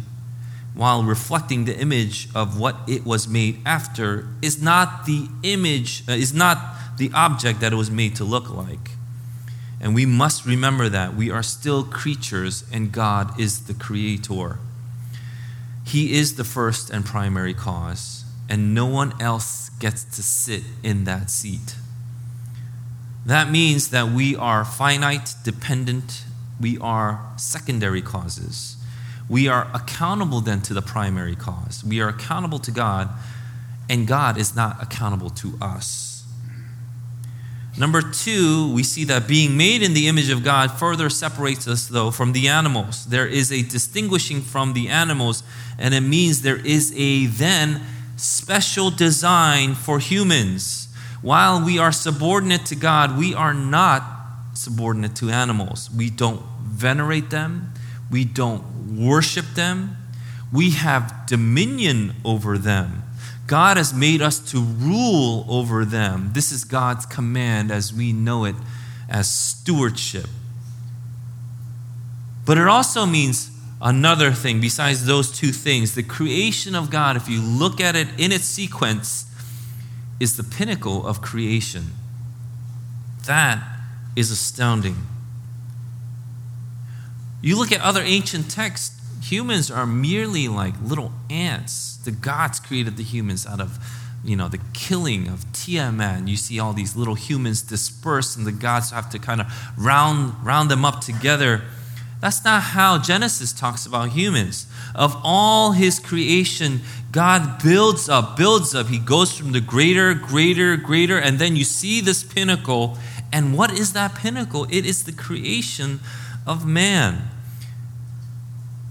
while 0.81 1.03
reflecting 1.03 1.67
the 1.67 1.79
image 1.79 2.27
of 2.35 2.59
what 2.59 2.75
it 2.89 3.05
was 3.05 3.29
made 3.29 3.61
after, 3.67 4.27
is 4.41 4.63
not 4.63 5.05
the 5.05 5.29
image, 5.43 6.03
uh, 6.09 6.13
is 6.13 6.33
not 6.33 6.57
the 6.97 7.11
object 7.13 7.61
that 7.61 7.71
it 7.71 7.77
was 7.77 7.91
made 7.91 8.17
to 8.17 8.25
look 8.25 8.49
like. 8.49 8.93
And 9.79 9.95
we 9.95 10.07
must 10.07 10.47
remember 10.47 10.89
that 10.89 11.15
we 11.15 11.31
are 11.31 11.43
still 11.43 11.85
creatures 11.85 12.65
and 12.73 12.91
God 12.91 13.39
is 13.39 13.67
the 13.67 13.75
creator. 13.75 14.57
He 15.85 16.15
is 16.15 16.37
the 16.37 16.45
first 16.45 16.89
and 16.89 17.05
primary 17.05 17.53
cause, 17.53 18.25
and 18.49 18.75
no 18.75 18.87
one 18.87 19.13
else 19.21 19.69
gets 19.81 20.03
to 20.17 20.23
sit 20.23 20.63
in 20.83 21.05
that 21.05 21.29
seat. 21.29 21.75
That 23.27 23.51
means 23.51 23.91
that 23.91 24.09
we 24.09 24.35
are 24.35 24.65
finite, 24.65 25.35
dependent, 25.45 26.25
we 26.59 26.79
are 26.79 27.21
secondary 27.37 28.01
causes. 28.01 28.79
We 29.31 29.47
are 29.47 29.71
accountable 29.73 30.41
then 30.41 30.61
to 30.63 30.75
the 30.75 30.83
primary 30.83 31.37
cause. 31.37 31.85
We 31.85 32.01
are 32.01 32.09
accountable 32.09 32.59
to 32.59 32.73
God, 32.73 33.09
and 33.89 34.07
God 34.07 34.37
is 34.37 34.57
not 34.57 34.83
accountable 34.83 35.31
to 35.31 35.57
us. 35.63 36.25
Number 37.79 38.03
two, 38.03 38.75
we 38.75 38.83
see 38.83 39.05
that 39.05 39.29
being 39.29 39.57
made 39.57 39.83
in 39.83 39.95
the 39.95 40.09
image 40.09 40.31
of 40.31 40.43
God 40.43 40.73
further 40.73 41.09
separates 41.09 41.69
us, 41.69 41.87
though, 41.87 42.11
from 42.11 42.33
the 42.33 42.49
animals. 42.49 43.07
There 43.07 43.29
is 43.29 43.53
a 43.53 43.63
distinguishing 43.63 44.41
from 44.41 44.73
the 44.73 44.89
animals, 44.89 45.45
and 45.79 45.95
it 45.95 46.01
means 46.01 46.43
there 46.43 46.67
is 46.67 46.93
a 46.97 47.27
then 47.27 47.83
special 48.17 48.91
design 48.91 49.77
for 49.77 50.01
humans. 50.01 50.89
While 51.23 51.65
we 51.65 51.79
are 51.79 51.93
subordinate 51.93 52.67
to 52.67 52.75
God, 52.75 53.17
we 53.17 53.33
are 53.33 53.55
not 53.55 54.03
subordinate 54.55 55.15
to 55.17 55.31
animals. 55.31 55.89
We 55.97 56.11
don't 56.11 56.43
venerate 56.65 57.31
them, 57.31 57.73
we 58.11 58.25
don't 58.25 58.97
worship 58.97 59.47
them, 59.55 59.97
we 60.53 60.71
have 60.71 61.27
dominion 61.27 62.15
over 62.25 62.59
them. 62.59 63.05
God 63.47 63.77
has 63.77 63.93
made 63.93 64.23
us 64.23 64.39
to 64.53 64.61
rule 64.61 65.45
over 65.49 65.85
them. 65.85 66.31
This 66.35 66.53
is 66.53 66.65
God's 66.65 67.07
command 67.07 67.71
as 67.71 67.93
we 67.93 68.13
know 68.13 68.45
it 68.45 68.55
as 69.09 69.29
stewardship. 69.29 70.27
But 72.45 72.59
it 72.59 72.67
also 72.67 73.07
means 73.07 73.51
another 73.83 74.33
thing 74.33 74.61
besides 74.61 75.07
those 75.07 75.31
two 75.31 75.53
things. 75.53 75.95
The 75.95 76.03
creation 76.03 76.75
of 76.75 76.91
God, 76.91 77.17
if 77.17 77.29
you 77.29 77.41
look 77.41 77.81
at 77.81 77.97
it 77.97 78.09
in 78.19 78.33
its 78.33 78.45
sequence, 78.45 79.27
is 80.21 80.37
the 80.37 80.45
pinnacle 80.45 81.07
of 81.07 81.23
creation. 81.23 81.91
That 83.27 83.63
is 84.15 84.31
astounding. 84.31 84.97
You 87.43 87.59
look 87.59 87.73
at 87.73 87.81
other 87.81 88.03
ancient 88.03 88.51
texts, 88.51 89.01
humans 89.23 89.71
are 89.71 89.87
merely 89.87 90.49
like 90.49 90.75
little 90.83 91.13
ants. 91.31 91.97
The 91.97 92.11
gods 92.11 92.61
created 92.61 92.97
the 92.97 93.03
humans 93.03 93.47
out 93.47 93.61
of, 93.61 93.79
you 94.23 94.37
know, 94.37 94.49
the 94.49 94.61
killing 94.75 95.29
of 95.29 95.51
Tiamat. 95.53 96.29
You 96.29 96.37
see 96.37 96.61
all 96.61 96.75
these 96.75 96.97
little 96.97 97.15
humans 97.15 97.63
dispersed, 97.63 98.37
and 98.37 98.47
the 98.47 98.53
gods 98.53 98.91
have 98.91 99.09
to 99.11 99.19
kind 99.19 99.41
of 99.41 99.47
round, 99.79 100.35
round 100.45 100.71
them 100.71 100.85
up 100.85 101.01
together. 101.01 101.63
That's 102.21 102.45
not 102.45 102.63
how 102.63 102.99
Genesis 102.99 103.55
talks 103.55 103.87
about 103.87 104.11
humans. 104.11 104.67
Of 104.95 105.17
all 105.25 105.73
his 105.73 105.99
creation, 105.99 106.83
God 107.11 107.63
builds 107.63 108.11
up, 108.11 108.37
builds 108.37 108.75
up. 108.75 108.89
He 108.89 108.99
goes 108.99 109.35
from 109.35 109.53
the 109.53 109.61
greater, 109.63 110.13
greater, 110.13 110.77
greater, 110.77 111.19
and 111.19 111.39
then 111.39 111.57
you 111.57 111.65
see 111.65 112.03
this 112.03 112.23
pinnacle. 112.23 112.99
And 113.33 113.57
what 113.57 113.73
is 113.73 113.95
that 113.95 114.15
pinnacle? 114.15 114.67
It 114.69 114.85
is 114.85 115.05
the 115.05 115.13
creation 115.13 116.01
of 116.47 116.67
man. 116.67 117.30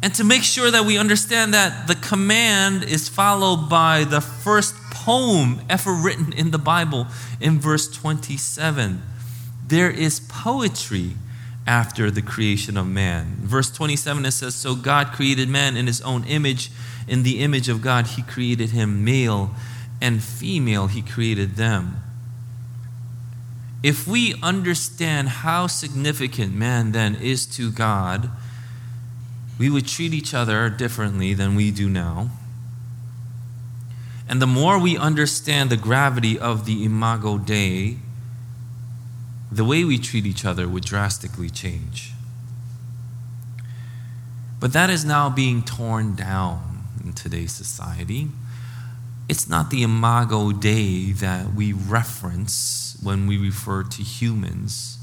And 0.01 0.13
to 0.15 0.23
make 0.23 0.43
sure 0.43 0.71
that 0.71 0.85
we 0.85 0.97
understand 0.97 1.53
that 1.53 1.87
the 1.87 1.95
command 1.95 2.83
is 2.83 3.09
followed 3.09 3.69
by 3.69 4.05
the 4.05 4.21
first 4.21 4.75
poem 4.91 5.61
ever 5.69 5.91
written 5.91 6.31
in 6.31 6.51
the 6.51 6.57
Bible 6.57 7.07
in 7.41 7.59
verse 7.59 7.89
27. 7.89 9.01
There 9.67 9.89
is 9.89 10.21
poetry 10.21 11.11
after 11.67 12.09
the 12.09 12.21
creation 12.21 12.77
of 12.77 12.87
man. 12.87 13.37
Verse 13.41 13.69
27 13.69 14.25
it 14.25 14.31
says, 14.31 14.55
So 14.55 14.73
God 14.73 15.07
created 15.07 15.49
man 15.49 15.75
in 15.75 15.87
his 15.87 16.01
own 16.01 16.23
image. 16.25 16.71
In 17.07 17.23
the 17.23 17.39
image 17.39 17.69
of 17.69 17.81
God, 17.81 18.07
he 18.07 18.21
created 18.21 18.69
him 18.69 19.03
male 19.03 19.51
and 20.01 20.23
female, 20.23 20.87
he 20.87 21.01
created 21.01 21.55
them. 21.55 22.01
If 23.83 24.07
we 24.07 24.35
understand 24.41 25.29
how 25.29 25.67
significant 25.67 26.53
man 26.53 26.91
then 26.91 27.15
is 27.15 27.45
to 27.57 27.71
God, 27.71 28.29
we 29.59 29.69
would 29.69 29.85
treat 29.85 30.13
each 30.13 30.33
other 30.33 30.69
differently 30.69 31.33
than 31.33 31.53
we 31.53 31.69
do 31.69 31.89
now. 31.89 32.29
And 34.27 34.41
the 34.41 34.47
more 34.47 34.79
we 34.79 34.97
understand 34.97 35.69
the 35.69 35.77
gravity 35.77 36.39
of 36.39 36.65
the 36.65 36.85
Imago 36.85 37.37
Dei, 37.37 37.97
the 39.51 39.65
way 39.65 39.83
we 39.83 39.97
treat 39.97 40.25
each 40.25 40.45
other 40.45 40.67
would 40.67 40.85
drastically 40.85 41.49
change. 41.49 42.13
But 44.61 44.71
that 44.73 44.89
is 44.89 45.03
now 45.03 45.29
being 45.29 45.61
torn 45.63 46.15
down 46.15 46.85
in 47.03 47.13
today's 47.13 47.51
society. 47.51 48.29
It's 49.27 49.49
not 49.49 49.71
the 49.71 49.83
Imago 49.83 50.51
Dei 50.51 51.11
that 51.13 51.53
we 51.53 51.73
reference 51.73 52.97
when 53.01 53.27
we 53.27 53.37
refer 53.37 53.83
to 53.83 54.03
humans 54.03 54.98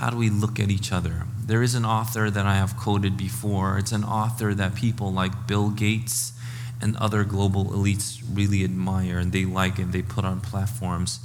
how 0.00 0.08
do 0.08 0.16
we 0.16 0.30
look 0.30 0.58
at 0.58 0.70
each 0.70 0.92
other? 0.92 1.24
There 1.44 1.62
is 1.62 1.74
an 1.74 1.84
author 1.84 2.30
that 2.30 2.46
I 2.46 2.54
have 2.54 2.74
quoted 2.74 3.18
before. 3.18 3.76
It's 3.76 3.92
an 3.92 4.02
author 4.02 4.54
that 4.54 4.74
people 4.74 5.12
like 5.12 5.46
Bill 5.46 5.68
Gates 5.68 6.32
and 6.80 6.96
other 6.96 7.22
global 7.22 7.66
elites 7.66 8.22
really 8.32 8.64
admire 8.64 9.18
and 9.18 9.30
they 9.30 9.44
like 9.44 9.78
and 9.78 9.92
they 9.92 10.00
put 10.00 10.24
on 10.24 10.40
platforms. 10.40 11.20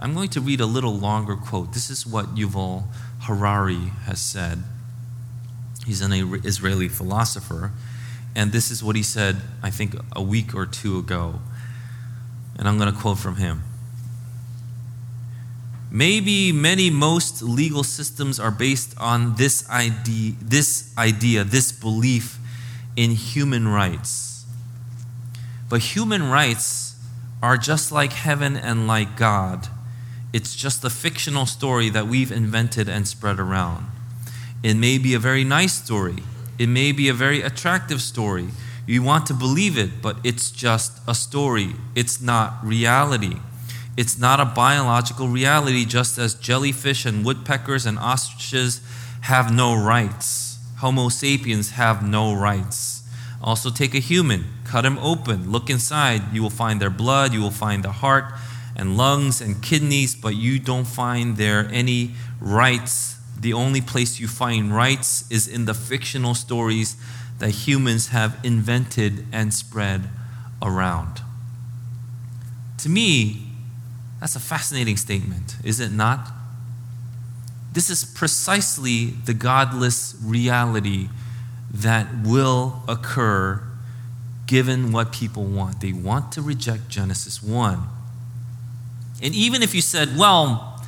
I'm 0.00 0.14
going 0.14 0.30
to 0.30 0.40
read 0.40 0.60
a 0.62 0.66
little 0.66 0.96
longer 0.96 1.36
quote. 1.36 1.74
This 1.74 1.90
is 1.90 2.06
what 2.06 2.34
Yuval 2.34 2.84
Harari 3.20 3.92
has 4.06 4.18
said. 4.18 4.62
He's 5.84 6.00
an 6.00 6.10
Israeli 6.42 6.88
philosopher, 6.88 7.72
and 8.34 8.50
this 8.50 8.70
is 8.70 8.82
what 8.82 8.96
he 8.96 9.02
said, 9.02 9.36
I 9.62 9.68
think, 9.68 9.94
a 10.14 10.22
week 10.22 10.54
or 10.54 10.64
two 10.64 10.98
ago. 10.98 11.40
And 12.58 12.66
I'm 12.66 12.78
going 12.78 12.90
to 12.90 12.98
quote 12.98 13.18
from 13.18 13.36
him. 13.36 13.62
Maybe 15.90 16.52
many, 16.52 16.90
most 16.90 17.42
legal 17.42 17.84
systems 17.84 18.40
are 18.40 18.50
based 18.50 18.94
on 18.98 19.36
this 19.36 19.68
idea, 19.70 20.34
this 20.42 20.92
idea, 20.98 21.44
this 21.44 21.72
belief 21.72 22.38
in 22.96 23.12
human 23.12 23.68
rights. 23.68 24.44
But 25.68 25.80
human 25.80 26.30
rights 26.30 26.96
are 27.42 27.56
just 27.56 27.92
like 27.92 28.12
heaven 28.12 28.56
and 28.56 28.86
like 28.86 29.16
God. 29.16 29.68
It's 30.32 30.56
just 30.56 30.84
a 30.84 30.90
fictional 30.90 31.46
story 31.46 31.88
that 31.90 32.06
we've 32.06 32.32
invented 32.32 32.88
and 32.88 33.06
spread 33.06 33.38
around. 33.38 33.86
It 34.62 34.74
may 34.74 34.98
be 34.98 35.14
a 35.14 35.18
very 35.18 35.44
nice 35.44 35.74
story. 35.74 36.22
It 36.58 36.68
may 36.68 36.92
be 36.92 37.08
a 37.08 37.14
very 37.14 37.42
attractive 37.42 38.00
story. 38.02 38.48
You 38.86 39.02
want 39.02 39.26
to 39.26 39.34
believe 39.34 39.78
it, 39.78 40.02
but 40.02 40.16
it's 40.24 40.50
just 40.50 41.00
a 41.06 41.14
story. 41.14 41.74
It's 41.94 42.20
not 42.20 42.58
reality. 42.64 43.36
It's 43.96 44.18
not 44.18 44.40
a 44.40 44.44
biological 44.44 45.28
reality, 45.28 45.84
just 45.84 46.18
as 46.18 46.34
jellyfish 46.34 47.06
and 47.06 47.24
woodpeckers 47.24 47.86
and 47.86 47.98
ostriches 47.98 48.80
have 49.22 49.52
no 49.52 49.74
rights. 49.74 50.58
Homo 50.78 51.08
sapiens 51.08 51.70
have 51.70 52.06
no 52.06 52.34
rights. 52.34 53.02
Also, 53.42 53.70
take 53.70 53.94
a 53.94 53.98
human, 53.98 54.44
cut 54.64 54.84
him 54.84 54.98
open, 54.98 55.50
look 55.50 55.70
inside. 55.70 56.22
You 56.32 56.42
will 56.42 56.50
find 56.50 56.80
their 56.80 56.90
blood, 56.90 57.32
you 57.32 57.40
will 57.40 57.50
find 57.50 57.82
the 57.82 57.92
heart 57.92 58.26
and 58.76 58.96
lungs 58.96 59.40
and 59.40 59.62
kidneys, 59.62 60.14
but 60.14 60.34
you 60.34 60.58
don't 60.58 60.86
find 60.86 61.36
there 61.38 61.68
any 61.72 62.12
rights. 62.40 63.16
The 63.38 63.54
only 63.54 63.80
place 63.80 64.20
you 64.20 64.28
find 64.28 64.74
rights 64.74 65.30
is 65.30 65.48
in 65.48 65.64
the 65.64 65.74
fictional 65.74 66.34
stories 66.34 66.96
that 67.38 67.50
humans 67.50 68.08
have 68.08 68.38
invented 68.42 69.26
and 69.32 69.52
spread 69.52 70.08
around. 70.62 71.20
To 72.78 72.88
me, 72.88 73.45
that's 74.20 74.36
a 74.36 74.40
fascinating 74.40 74.96
statement, 74.96 75.56
is 75.62 75.80
it 75.80 75.92
not? 75.92 76.30
This 77.72 77.90
is 77.90 78.04
precisely 78.04 79.06
the 79.06 79.34
godless 79.34 80.16
reality 80.22 81.08
that 81.70 82.06
will 82.24 82.82
occur 82.88 83.62
given 84.46 84.92
what 84.92 85.12
people 85.12 85.44
want. 85.44 85.80
They 85.80 85.92
want 85.92 86.32
to 86.32 86.42
reject 86.42 86.88
Genesis 86.88 87.42
1. 87.42 87.82
And 89.22 89.34
even 89.34 89.62
if 89.62 89.74
you 89.74 89.82
said, 89.82 90.16
well, 90.16 90.82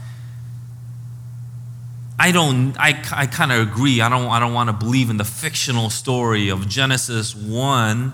I 2.19 2.33
don't, 2.33 2.75
I, 2.79 3.01
I 3.13 3.27
kind 3.27 3.53
of 3.53 3.61
agree. 3.61 4.01
I 4.01 4.09
don't, 4.09 4.29
I 4.29 4.41
don't 4.41 4.55
want 4.55 4.69
to 4.69 4.73
believe 4.73 5.11
in 5.11 5.19
the 5.19 5.25
fictional 5.25 5.91
story 5.91 6.49
of 6.49 6.69
Genesis 6.69 7.35
1 7.35 8.13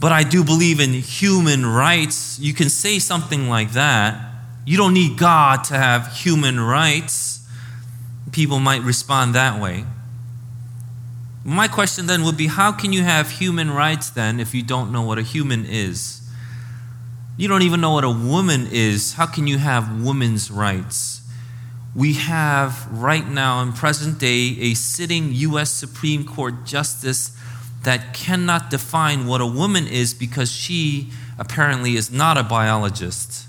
but 0.00 0.12
I 0.12 0.22
do 0.22 0.42
believe 0.42 0.80
in 0.80 0.94
human 0.94 1.66
rights. 1.66 2.38
You 2.40 2.54
can 2.54 2.70
say 2.70 2.98
something 2.98 3.50
like 3.50 3.72
that. 3.72 4.18
You 4.64 4.78
don't 4.78 4.94
need 4.94 5.18
God 5.18 5.62
to 5.64 5.74
have 5.74 6.16
human 6.16 6.58
rights. 6.58 7.46
People 8.32 8.60
might 8.60 8.82
respond 8.82 9.34
that 9.34 9.60
way. 9.60 9.84
My 11.44 11.68
question 11.68 12.06
then 12.06 12.24
would 12.24 12.36
be 12.36 12.46
how 12.46 12.72
can 12.72 12.92
you 12.92 13.02
have 13.02 13.30
human 13.30 13.70
rights 13.70 14.10
then 14.10 14.40
if 14.40 14.54
you 14.54 14.62
don't 14.62 14.90
know 14.90 15.02
what 15.02 15.18
a 15.18 15.22
human 15.22 15.66
is? 15.66 16.20
You 17.36 17.48
don't 17.48 17.62
even 17.62 17.80
know 17.80 17.92
what 17.92 18.04
a 18.04 18.10
woman 18.10 18.68
is. 18.70 19.14
How 19.14 19.26
can 19.26 19.46
you 19.46 19.58
have 19.58 20.02
women's 20.02 20.50
rights? 20.50 21.22
We 21.94 22.14
have 22.14 22.86
right 22.92 23.26
now 23.26 23.62
in 23.62 23.72
present 23.72 24.18
day 24.18 24.56
a 24.60 24.74
sitting 24.74 25.32
U.S. 25.32 25.70
Supreme 25.70 26.24
Court 26.24 26.64
justice 26.64 27.36
that 27.82 28.12
cannot 28.12 28.70
define 28.70 29.26
what 29.26 29.40
a 29.40 29.46
woman 29.46 29.86
is 29.86 30.12
because 30.12 30.52
she 30.52 31.10
apparently 31.38 31.96
is 31.96 32.10
not 32.10 32.36
a 32.36 32.42
biologist. 32.42 33.46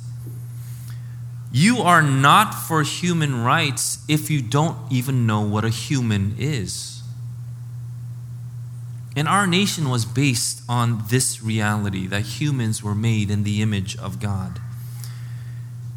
You 1.51 1.79
are 1.79 2.01
not 2.01 2.53
for 2.53 2.81
human 2.83 3.43
rights 3.43 3.99
if 4.07 4.29
you 4.29 4.41
don't 4.41 4.77
even 4.89 5.27
know 5.27 5.41
what 5.41 5.65
a 5.65 5.69
human 5.69 6.35
is. 6.39 7.03
And 9.17 9.27
our 9.27 9.45
nation 9.45 9.89
was 9.89 10.05
based 10.05 10.63
on 10.69 11.03
this 11.09 11.43
reality 11.43 12.07
that 12.07 12.21
humans 12.21 12.81
were 12.81 12.95
made 12.95 13.29
in 13.29 13.43
the 13.43 13.61
image 13.61 13.97
of 13.97 14.21
God. 14.21 14.61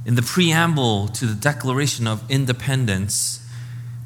In 0.05 0.16
the 0.16 0.22
preamble 0.22 1.07
to 1.09 1.26
the 1.26 1.35
Declaration 1.35 2.09
of 2.09 2.28
Independence, 2.28 3.43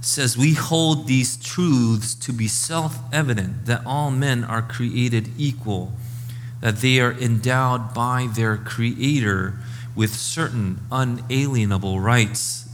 says, 0.00 0.36
We 0.36 0.54
hold 0.54 1.06
these 1.06 1.36
truths 1.36 2.14
to 2.14 2.32
be 2.32 2.48
self 2.48 2.98
evident 3.12 3.66
that 3.66 3.84
all 3.84 4.10
men 4.10 4.44
are 4.44 4.62
created 4.62 5.30
equal, 5.36 5.92
that 6.60 6.76
they 6.76 7.00
are 7.00 7.12
endowed 7.12 7.94
by 7.94 8.28
their 8.32 8.56
Creator 8.56 9.54
with 9.96 10.14
certain 10.14 10.80
unalienable 10.92 12.00
rights, 12.00 12.68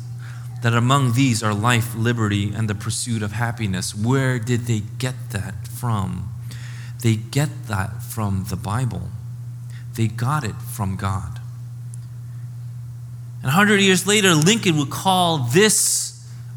that 0.62 0.74
among 0.74 1.12
these 1.12 1.42
are 1.42 1.54
life, 1.54 1.94
liberty, 1.94 2.52
and 2.52 2.68
the 2.68 2.74
pursuit 2.74 3.22
of 3.22 3.32
happiness. 3.32 3.94
Where 3.94 4.38
did 4.38 4.66
they 4.66 4.82
get 4.98 5.14
that 5.30 5.66
from? 5.66 6.30
They 7.02 7.16
get 7.16 7.68
that 7.68 8.02
from 8.02 8.46
the 8.48 8.56
Bible, 8.56 9.08
they 9.94 10.08
got 10.08 10.44
it 10.44 10.56
from 10.56 10.96
God. 10.96 11.40
And 13.36 13.52
100 13.52 13.80
years 13.80 14.06
later, 14.06 14.34
Lincoln 14.34 14.78
would 14.78 14.88
call 14.88 15.38
this 15.38 16.03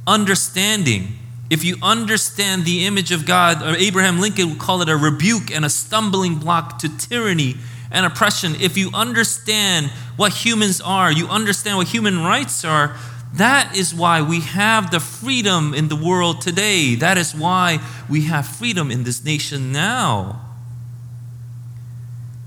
understanding. 0.07 1.19
If 1.49 1.63
you 1.63 1.77
understand 1.81 2.65
the 2.65 2.85
image 2.85 3.11
of 3.11 3.25
God, 3.25 3.61
or 3.61 3.75
Abraham 3.75 4.19
Lincoln 4.19 4.49
would 4.49 4.59
call 4.59 4.81
it 4.81 4.89
a 4.89 4.97
rebuke 4.97 5.51
and 5.51 5.63
a 5.63 5.69
stumbling 5.69 6.35
block 6.35 6.79
to 6.79 6.97
tyranny 6.97 7.55
and 7.91 8.05
oppression, 8.05 8.55
if 8.59 8.77
you 8.77 8.89
understand 8.93 9.87
what 10.15 10.33
humans 10.33 10.81
are, 10.81 11.11
you 11.11 11.27
understand 11.27 11.77
what 11.77 11.87
human 11.87 12.19
rights 12.19 12.65
are, 12.65 12.97
that 13.33 13.77
is 13.77 13.93
why 13.93 14.21
we 14.21 14.41
have 14.41 14.89
the 14.89 14.99
freedom 14.99 15.73
in 15.73 15.89
the 15.89 15.95
world 15.95 16.41
today. 16.41 16.95
That 16.95 17.17
is 17.17 17.35
why 17.35 17.79
we 18.09 18.23
have 18.23 18.47
freedom 18.47 18.89
in 18.89 19.03
this 19.03 19.23
nation 19.23 19.71
now. 19.71 20.41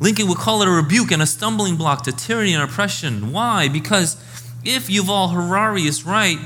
Lincoln 0.00 0.28
would 0.28 0.38
call 0.38 0.62
it 0.62 0.68
a 0.68 0.70
rebuke 0.70 1.12
and 1.12 1.20
a 1.20 1.26
stumbling 1.26 1.76
block 1.76 2.02
to 2.04 2.12
tyranny 2.12 2.54
and 2.54 2.62
oppression. 2.62 3.32
Why? 3.32 3.68
Because 3.68 4.16
if 4.64 4.88
Yuval 4.88 5.32
Harari 5.32 5.82
is 5.82 6.04
right, 6.06 6.38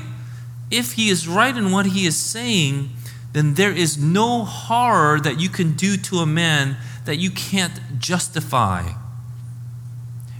if 0.71 0.93
he 0.93 1.09
is 1.09 1.27
right 1.27 1.55
in 1.55 1.71
what 1.71 1.87
he 1.87 2.05
is 2.05 2.17
saying, 2.17 2.89
then 3.33 3.55
there 3.55 3.71
is 3.71 3.97
no 3.97 4.45
horror 4.45 5.19
that 5.19 5.39
you 5.39 5.49
can 5.49 5.73
do 5.73 5.97
to 5.97 6.19
a 6.19 6.25
man 6.25 6.77
that 7.05 7.17
you 7.17 7.29
can't 7.29 7.99
justify. 7.99 8.93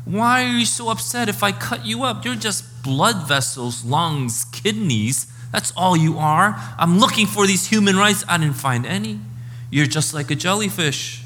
Why 0.05 0.45
are 0.45 0.57
you 0.57 0.65
so 0.65 0.89
upset 0.89 1.27
if 1.27 1.43
I 1.43 1.51
cut 1.51 1.85
you 1.85 2.03
up? 2.03 2.23
You're 2.23 2.35
just 2.35 2.83
blood 2.83 3.27
vessels, 3.27 3.83
lungs, 3.83 4.45
kidneys. 4.45 5.27
That's 5.51 5.73
all 5.75 5.97
you 5.97 6.17
are. 6.17 6.55
I'm 6.77 6.99
looking 6.99 7.25
for 7.25 7.47
these 7.47 7.67
human 7.67 7.97
rights. 7.97 8.23
I 8.29 8.37
didn't 8.37 8.55
find 8.55 8.85
any. 8.85 9.19
You're 9.71 9.87
just 9.87 10.13
like 10.13 10.29
a 10.31 10.35
jellyfish. 10.35 11.24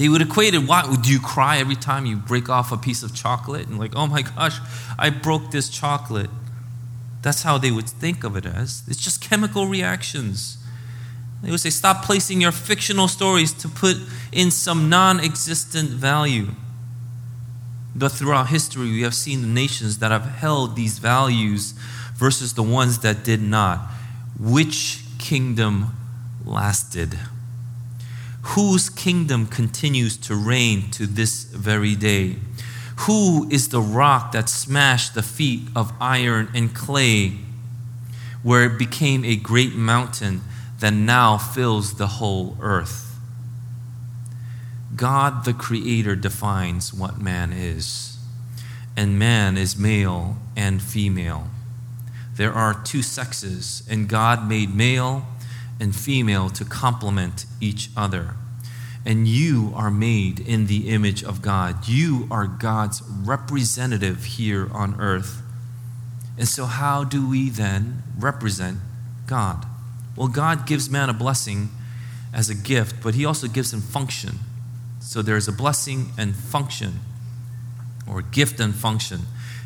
They 0.00 0.08
would 0.08 0.22
equate 0.22 0.54
it, 0.54 0.66
why 0.66 0.96
do 1.02 1.12
you 1.12 1.20
cry 1.20 1.58
every 1.58 1.76
time 1.76 2.06
you 2.06 2.16
break 2.16 2.48
off 2.48 2.72
a 2.72 2.78
piece 2.78 3.02
of 3.02 3.14
chocolate? 3.14 3.66
And 3.66 3.78
like, 3.78 3.94
oh 3.94 4.06
my 4.06 4.22
gosh, 4.22 4.58
I 4.98 5.10
broke 5.10 5.50
this 5.50 5.68
chocolate. 5.68 6.30
That's 7.20 7.42
how 7.42 7.58
they 7.58 7.70
would 7.70 7.86
think 7.86 8.24
of 8.24 8.34
it 8.34 8.46
as. 8.46 8.82
It's 8.88 8.96
just 8.98 9.20
chemical 9.20 9.66
reactions. 9.66 10.56
They 11.42 11.50
would 11.50 11.60
say, 11.60 11.68
stop 11.68 12.02
placing 12.02 12.40
your 12.40 12.50
fictional 12.50 13.08
stories 13.08 13.52
to 13.52 13.68
put 13.68 13.98
in 14.32 14.50
some 14.50 14.88
non 14.88 15.20
existent 15.20 15.90
value. 15.90 16.52
But 17.94 18.10
throughout 18.10 18.48
history, 18.48 18.90
we 18.90 19.02
have 19.02 19.14
seen 19.14 19.42
the 19.42 19.48
nations 19.48 19.98
that 19.98 20.10
have 20.10 20.24
held 20.24 20.76
these 20.76 20.98
values 20.98 21.72
versus 22.14 22.54
the 22.54 22.62
ones 22.62 23.00
that 23.00 23.22
did 23.22 23.42
not. 23.42 23.80
Which 24.38 25.04
kingdom 25.18 25.94
lasted? 26.42 27.18
Whose 28.50 28.90
kingdom 28.90 29.46
continues 29.46 30.16
to 30.16 30.34
reign 30.34 30.90
to 30.90 31.06
this 31.06 31.44
very 31.44 31.94
day? 31.94 32.36
Who 33.06 33.48
is 33.48 33.68
the 33.68 33.80
rock 33.80 34.32
that 34.32 34.48
smashed 34.48 35.14
the 35.14 35.22
feet 35.22 35.68
of 35.76 35.92
iron 36.00 36.48
and 36.52 36.74
clay, 36.74 37.38
where 38.42 38.64
it 38.64 38.76
became 38.76 39.24
a 39.24 39.36
great 39.36 39.74
mountain 39.74 40.40
that 40.80 40.92
now 40.92 41.38
fills 41.38 41.94
the 41.94 42.08
whole 42.08 42.56
earth? 42.60 43.18
God 44.96 45.44
the 45.44 45.54
Creator 45.54 46.16
defines 46.16 46.92
what 46.92 47.20
man 47.20 47.52
is, 47.52 48.18
and 48.96 49.16
man 49.16 49.56
is 49.56 49.78
male 49.78 50.36
and 50.56 50.82
female. 50.82 51.46
There 52.34 52.52
are 52.52 52.74
two 52.74 53.02
sexes, 53.02 53.86
and 53.88 54.08
God 54.08 54.48
made 54.48 54.74
male 54.74 55.24
and 55.78 55.94
female 55.94 56.50
to 56.50 56.64
complement 56.64 57.46
each 57.60 57.90
other. 57.96 58.34
And 59.04 59.26
you 59.26 59.72
are 59.74 59.90
made 59.90 60.40
in 60.40 60.66
the 60.66 60.90
image 60.90 61.24
of 61.24 61.40
God. 61.40 61.88
You 61.88 62.28
are 62.30 62.46
God's 62.46 63.02
representative 63.02 64.24
here 64.24 64.68
on 64.72 65.00
earth. 65.00 65.42
And 66.36 66.46
so, 66.46 66.66
how 66.66 67.04
do 67.04 67.28
we 67.28 67.50
then 67.50 68.02
represent 68.18 68.78
God? 69.26 69.66
Well, 70.16 70.28
God 70.28 70.66
gives 70.66 70.90
man 70.90 71.08
a 71.08 71.12
blessing 71.12 71.70
as 72.32 72.48
a 72.50 72.54
gift, 72.54 73.02
but 73.02 73.14
He 73.14 73.24
also 73.24 73.46
gives 73.46 73.72
him 73.72 73.80
function. 73.80 74.38
So, 75.00 75.22
there's 75.22 75.48
a 75.48 75.52
blessing 75.52 76.12
and 76.18 76.34
function, 76.34 77.00
or 78.06 78.22
gift 78.22 78.60
and 78.60 78.74
function. 78.74 79.20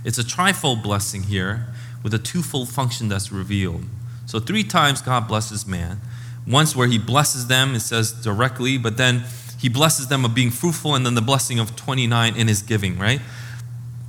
It's 0.04 0.18
a 0.18 0.24
trifold 0.24 0.82
blessing 0.82 1.24
here 1.24 1.66
with 2.02 2.12
a 2.12 2.18
twofold 2.18 2.68
function 2.68 3.08
that's 3.08 3.32
revealed. 3.32 3.84
So, 4.26 4.38
three 4.38 4.64
times 4.64 5.00
God 5.00 5.28
blesses 5.28 5.66
man. 5.66 6.00
Once 6.46 6.76
where 6.76 6.88
he 6.88 6.98
blesses 6.98 7.46
them, 7.46 7.74
it 7.74 7.80
says 7.80 8.12
directly, 8.12 8.76
but 8.76 8.96
then 8.96 9.24
he 9.58 9.68
blesses 9.68 10.08
them 10.08 10.24
of 10.24 10.34
being 10.34 10.50
fruitful, 10.50 10.94
and 10.94 11.06
then 11.06 11.14
the 11.14 11.22
blessing 11.22 11.58
of 11.58 11.74
29 11.74 12.36
in 12.36 12.48
his 12.48 12.62
giving, 12.62 12.98
right? 12.98 13.20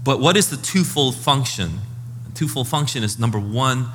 But 0.04 0.20
what 0.20 0.36
is 0.36 0.50
the 0.50 0.58
twofold 0.58 1.16
function? 1.16 1.80
Twofold 2.34 2.68
function 2.68 3.04
is 3.04 3.18
number 3.18 3.40
one, 3.40 3.88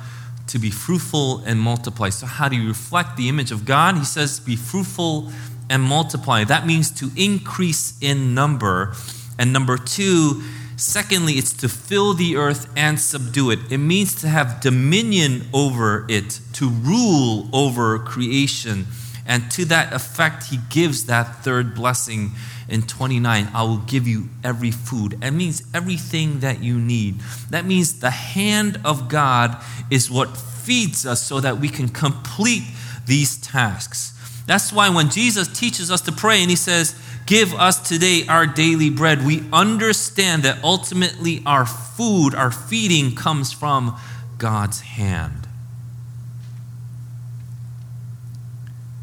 to 0.47 0.59
be 0.59 0.71
fruitful 0.71 1.39
and 1.45 1.59
multiply. 1.59 2.09
So, 2.09 2.25
how 2.25 2.49
do 2.49 2.55
you 2.55 2.67
reflect 2.67 3.15
the 3.15 3.29
image 3.29 3.51
of 3.51 3.63
God? 3.63 3.97
He 3.97 4.03
says, 4.03 4.39
be 4.39 4.55
fruitful 4.55 5.31
and 5.69 5.81
multiply. 5.81 6.43
That 6.43 6.65
means 6.65 6.91
to 6.99 7.09
increase 7.15 7.97
in 8.01 8.33
number. 8.33 8.93
And 9.39 9.53
number 9.53 9.77
two, 9.77 10.43
Secondly, 10.81 11.33
it's 11.33 11.53
to 11.53 11.69
fill 11.69 12.15
the 12.15 12.35
earth 12.35 12.67
and 12.75 12.99
subdue 12.99 13.51
it. 13.51 13.59
It 13.69 13.77
means 13.77 14.15
to 14.21 14.27
have 14.27 14.61
dominion 14.61 15.43
over 15.53 16.07
it, 16.09 16.39
to 16.53 16.69
rule 16.69 17.47
over 17.53 17.99
creation. 17.99 18.87
And 19.27 19.51
to 19.51 19.65
that 19.65 19.93
effect, 19.93 20.45
he 20.45 20.57
gives 20.71 21.05
that 21.05 21.43
third 21.43 21.75
blessing 21.75 22.31
in 22.67 22.81
29 22.81 23.49
I 23.53 23.61
will 23.61 23.77
give 23.77 24.07
you 24.07 24.29
every 24.43 24.71
food. 24.71 25.21
That 25.21 25.33
means 25.33 25.61
everything 25.71 26.39
that 26.39 26.63
you 26.63 26.79
need. 26.79 27.19
That 27.51 27.65
means 27.65 27.99
the 27.99 28.09
hand 28.09 28.79
of 28.83 29.07
God 29.07 29.63
is 29.91 30.09
what 30.09 30.35
feeds 30.35 31.05
us 31.05 31.21
so 31.21 31.39
that 31.41 31.59
we 31.59 31.69
can 31.69 31.89
complete 31.89 32.63
these 33.05 33.37
tasks. 33.37 34.17
That's 34.47 34.73
why 34.73 34.89
when 34.89 35.11
Jesus 35.11 35.47
teaches 35.47 35.91
us 35.91 36.01
to 36.01 36.11
pray 36.11 36.41
and 36.41 36.49
he 36.49 36.55
says, 36.55 36.95
Give 37.25 37.53
us 37.53 37.87
today 37.87 38.25
our 38.27 38.45
daily 38.45 38.89
bread. 38.89 39.25
We 39.25 39.43
understand 39.53 40.43
that 40.43 40.63
ultimately 40.63 41.41
our 41.45 41.65
food, 41.65 42.35
our 42.35 42.51
feeding 42.51 43.15
comes 43.15 43.51
from 43.51 43.97
God's 44.37 44.81
hand. 44.81 45.47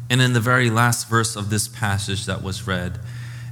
And 0.09 0.21
in 0.21 0.33
the 0.33 0.39
very 0.39 0.69
last 0.69 1.07
verse 1.07 1.35
of 1.35 1.49
this 1.49 1.67
passage 1.67 2.25
that 2.25 2.43
was 2.43 2.65
read, 2.67 2.99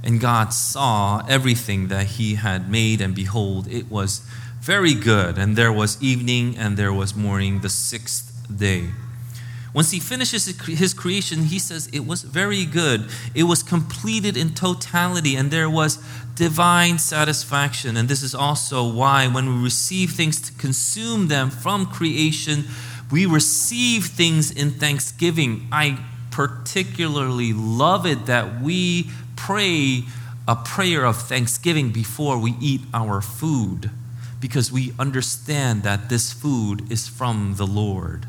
and 0.02 0.20
God 0.20 0.52
saw 0.52 1.24
everything 1.28 1.88
that 1.88 2.06
he 2.06 2.34
had 2.34 2.70
made, 2.70 3.00
and 3.00 3.14
behold, 3.14 3.68
it 3.68 3.90
was 3.90 4.22
very 4.60 4.94
good. 4.94 5.38
And 5.38 5.56
there 5.56 5.72
was 5.72 6.00
evening 6.02 6.56
and 6.56 6.76
there 6.76 6.92
was 6.92 7.14
morning, 7.14 7.60
the 7.60 7.68
sixth 7.68 8.46
day. 8.54 8.90
Once 9.74 9.90
he 9.90 10.00
finishes 10.00 10.46
his 10.66 10.94
creation, 10.94 11.44
he 11.44 11.58
says 11.58 11.88
it 11.92 12.06
was 12.06 12.22
very 12.22 12.64
good. 12.64 13.08
It 13.34 13.42
was 13.44 13.62
completed 13.62 14.36
in 14.36 14.54
totality, 14.54 15.36
and 15.36 15.50
there 15.50 15.68
was 15.68 15.98
divine 16.34 16.98
satisfaction. 16.98 17.96
And 17.96 18.08
this 18.08 18.22
is 18.22 18.34
also 18.34 18.90
why, 18.90 19.26
when 19.26 19.46
we 19.46 19.62
receive 19.62 20.12
things 20.12 20.40
to 20.42 20.52
consume 20.54 21.28
them 21.28 21.50
from 21.50 21.86
creation, 21.86 22.64
we 23.10 23.26
receive 23.26 24.06
things 24.06 24.50
in 24.50 24.70
thanksgiving. 24.70 25.66
I 25.72 25.98
particularly 26.30 27.52
love 27.52 28.06
it 28.06 28.26
that 28.26 28.62
we 28.62 29.10
pray 29.36 30.04
a 30.46 30.56
prayer 30.56 31.04
of 31.04 31.16
thanksgiving 31.16 31.90
before 31.90 32.38
we 32.38 32.54
eat 32.60 32.82
our 32.94 33.20
food 33.20 33.90
because 34.40 34.70
we 34.70 34.92
understand 34.98 35.82
that 35.82 36.08
this 36.08 36.32
food 36.32 36.90
is 36.90 37.08
from 37.08 37.56
the 37.56 37.66
Lord. 37.66 38.27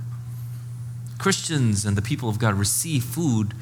Christians 1.20 1.86
and 1.86 1.96
the 1.96 2.02
people 2.02 2.30
of 2.30 2.40
God 2.40 2.56
receive 2.56 3.04
food, 3.04 3.54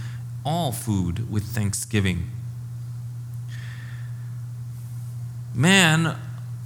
all 0.46 0.72
food, 0.72 1.30
with 1.30 1.44
thanksgiving. 1.44 2.30
Man, 5.54 6.16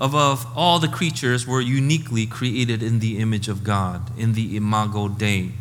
above 0.01 0.45
all 0.55 0.79
the 0.79 0.89
creatures, 0.89 1.47
were 1.47 1.61
uniquely 1.61 2.25
created 2.25 2.83
in 2.83 2.99
the 2.99 3.17
image 3.19 3.47
of 3.47 3.63
God, 3.63 4.11
in 4.19 4.33
the 4.33 4.57
imago 4.57 5.07
Dei. 5.07 5.53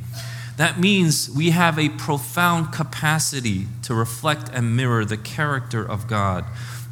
That 0.57 0.81
means 0.81 1.31
we 1.31 1.51
have 1.51 1.79
a 1.79 1.91
profound 1.91 2.73
capacity 2.73 3.67
to 3.85 3.95
reflect 3.95 4.51
and 4.53 4.77
mirror 4.77 5.05
the 5.05 5.17
character 5.17 5.83
of 5.89 6.09
God. 6.09 6.45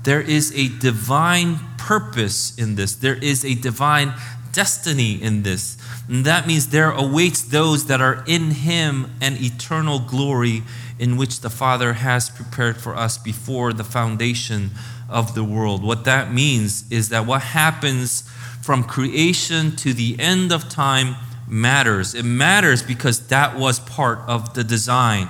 There 0.05 0.21
is 0.21 0.53
a 0.55 0.69
divine 0.79 1.59
purpose 1.77 2.57
in 2.57 2.77
this, 2.77 2.95
there 2.95 3.17
is 3.17 3.45
a 3.45 3.55
divine 3.55 4.15
destiny 4.53 5.21
in 5.21 5.43
this. 5.43 5.77
And 6.09 6.25
that 6.25 6.47
means 6.47 6.69
there 6.69 6.91
awaits 6.91 7.43
those 7.43 7.87
that 7.87 8.01
are 8.01 8.25
in 8.27 8.51
Him 8.51 9.11
an 9.21 9.37
eternal 9.39 9.99
glory 9.99 10.63
in 10.99 11.17
which 11.17 11.41
the 11.41 11.51
Father 11.51 11.95
has 11.95 12.31
prepared 12.31 12.77
for 12.77 12.97
us 12.97 13.19
before 13.19 13.73
the 13.73 13.85
foundation 13.85 14.71
of 15.09 15.35
the 15.35 15.45
world. 15.45 15.83
What 15.83 16.05
that 16.05 16.33
means 16.33 16.91
is 16.91 17.09
that 17.11 17.27
what 17.27 17.43
happens 17.43 18.29
from 18.63 18.85
creation 18.85 19.75
to 19.77 19.93
the 19.93 20.19
end 20.19 20.53
of 20.53 20.69
time 20.69 21.17
matters. 21.47 22.15
It 22.15 22.25
matters 22.25 22.83
because 22.83 23.29
that 23.29 23.57
was 23.57 23.81
part 23.81 24.19
of 24.27 24.55
the 24.55 24.65
design. 24.65 25.29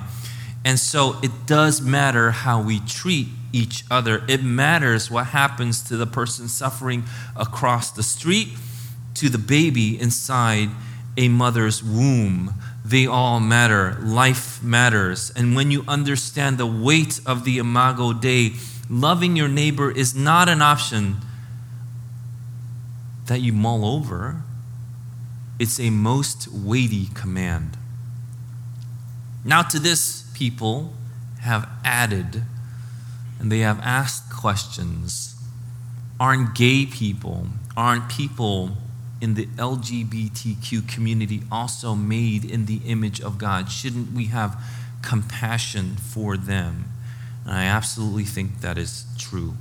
And 0.65 0.79
so 0.79 1.17
it 1.23 1.31
does 1.47 1.81
matter 1.81 2.31
how 2.31 2.61
we 2.61 2.81
treat 2.81 3.29
each 3.53 3.85
other. 3.91 4.23
It 4.29 4.43
matters 4.43 5.11
what 5.11 5.29
happens 5.29 5.83
to 5.85 5.97
the 5.97 6.07
person 6.07 6.49
suffering 6.49 7.05
across 7.37 7.91
the 7.91 8.03
street 8.03 8.49
to 9.19 9.29
the 9.29 9.39
baby 9.39 10.01
inside 10.01 10.71
a 11.17 11.29
mother's 11.29 11.83
womb. 11.83 12.55
they 12.85 13.07
all 13.07 13.39
matter. 13.39 13.99
Life 14.01 14.63
matters. 14.63 15.31
And 15.37 15.55
when 15.55 15.71
you 15.71 15.85
understand 15.87 16.57
the 16.57 16.67
weight 16.67 17.21
of 17.27 17.45
the 17.45 17.59
Imago 17.59 18.15
Dei, 18.15 18.53
loving 18.89 19.37
your 19.37 19.49
neighbor 19.49 19.91
is 19.91 20.15
not 20.15 20.49
an 20.49 20.63
option 20.63 21.17
that 23.27 23.41
you 23.41 23.53
mull 23.53 23.85
over, 23.85 24.43
it's 25.59 25.79
a 25.79 25.91
most 25.91 26.49
weighty 26.51 27.09
command. 27.13 27.77
Now, 29.45 29.63
to 29.63 29.79
this, 29.79 30.25
people 30.33 30.95
have 31.41 31.69
added 31.85 32.43
and 33.39 33.53
they 33.53 33.61
have 33.61 33.81
asked 33.81 34.33
questions. 34.33 35.35
Aren't 36.19 36.55
gay 36.55 36.87
people, 36.87 37.49
aren't 37.77 38.09
people 38.09 38.79
in 39.21 39.35
the 39.35 39.47
LGBTQ 39.47 40.89
community 40.89 41.43
also 41.51 41.95
made 41.95 42.45
in 42.45 42.67
the 42.67 42.81
image 42.87 43.21
of 43.21 43.39
God? 43.39 43.71
Shouldn't 43.71 44.13
we 44.13 44.27
have 44.27 44.61
compassion 45.03 45.97
for 45.97 46.37
them? 46.37 46.93
And 47.45 47.55
I 47.55 47.65
absolutely 47.65 48.25
think 48.25 48.61
that 48.61 48.79
is 48.79 49.07
true. 49.19 49.55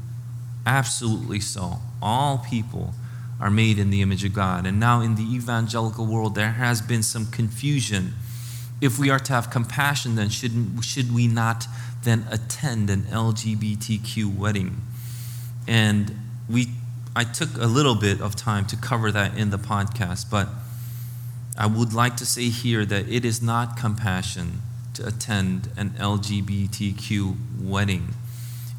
Absolutely 0.66 1.39
so. 1.39 1.78
All 2.01 2.39
people 2.39 2.93
are 3.39 3.49
made 3.49 3.78
in 3.80 3.89
the 3.89 4.01
image 4.01 4.24
of 4.24 4.34
God. 4.34 4.66
And 4.66 4.80
now 4.80 5.01
in 5.01 5.16
the 5.16 5.24
evangelical 5.24 6.05
world, 6.05 6.36
there 6.36 6.53
has 6.53 6.82
been 6.82 7.03
some 7.03 7.28
confusion. 7.28 8.14
If 8.82 8.99
we 8.99 9.10
are 9.10 9.20
to 9.20 9.34
have 9.34 9.49
compassion, 9.49 10.16
then 10.16 10.30
shouldn't, 10.30 10.84
should 10.84 11.14
we 11.14 11.28
not 11.28 11.66
then 12.03 12.26
attend 12.32 12.89
an 12.89 13.03
LGBTQ 13.03 14.36
wedding? 14.36 14.82
And 15.68 16.16
we, 16.49 16.68
I 17.18 17.24
took 17.24 17.57
a 17.57 17.65
little 17.65 17.95
bit 17.95 18.22
of 18.22 18.36
time 18.36 18.68
to 18.68 18.76
cover 18.76 19.11
that 19.11 19.36
in 19.36 19.49
the 19.49 19.57
podcast, 19.57 20.30
but 20.30 20.49
I 21.57 21.65
would 21.65 21.91
like 21.91 22.15
to 22.18 22.28
say 22.28 22.49
here 22.49 22.86
that 22.86 23.09
it 23.09 23.26
is 23.26 23.41
not 23.41 23.76
compassion 23.76 24.61
to 24.93 25.07
attend 25.07 25.72
an 25.76 25.95
LGBTQ 25.97 27.36
wedding. 27.59 28.09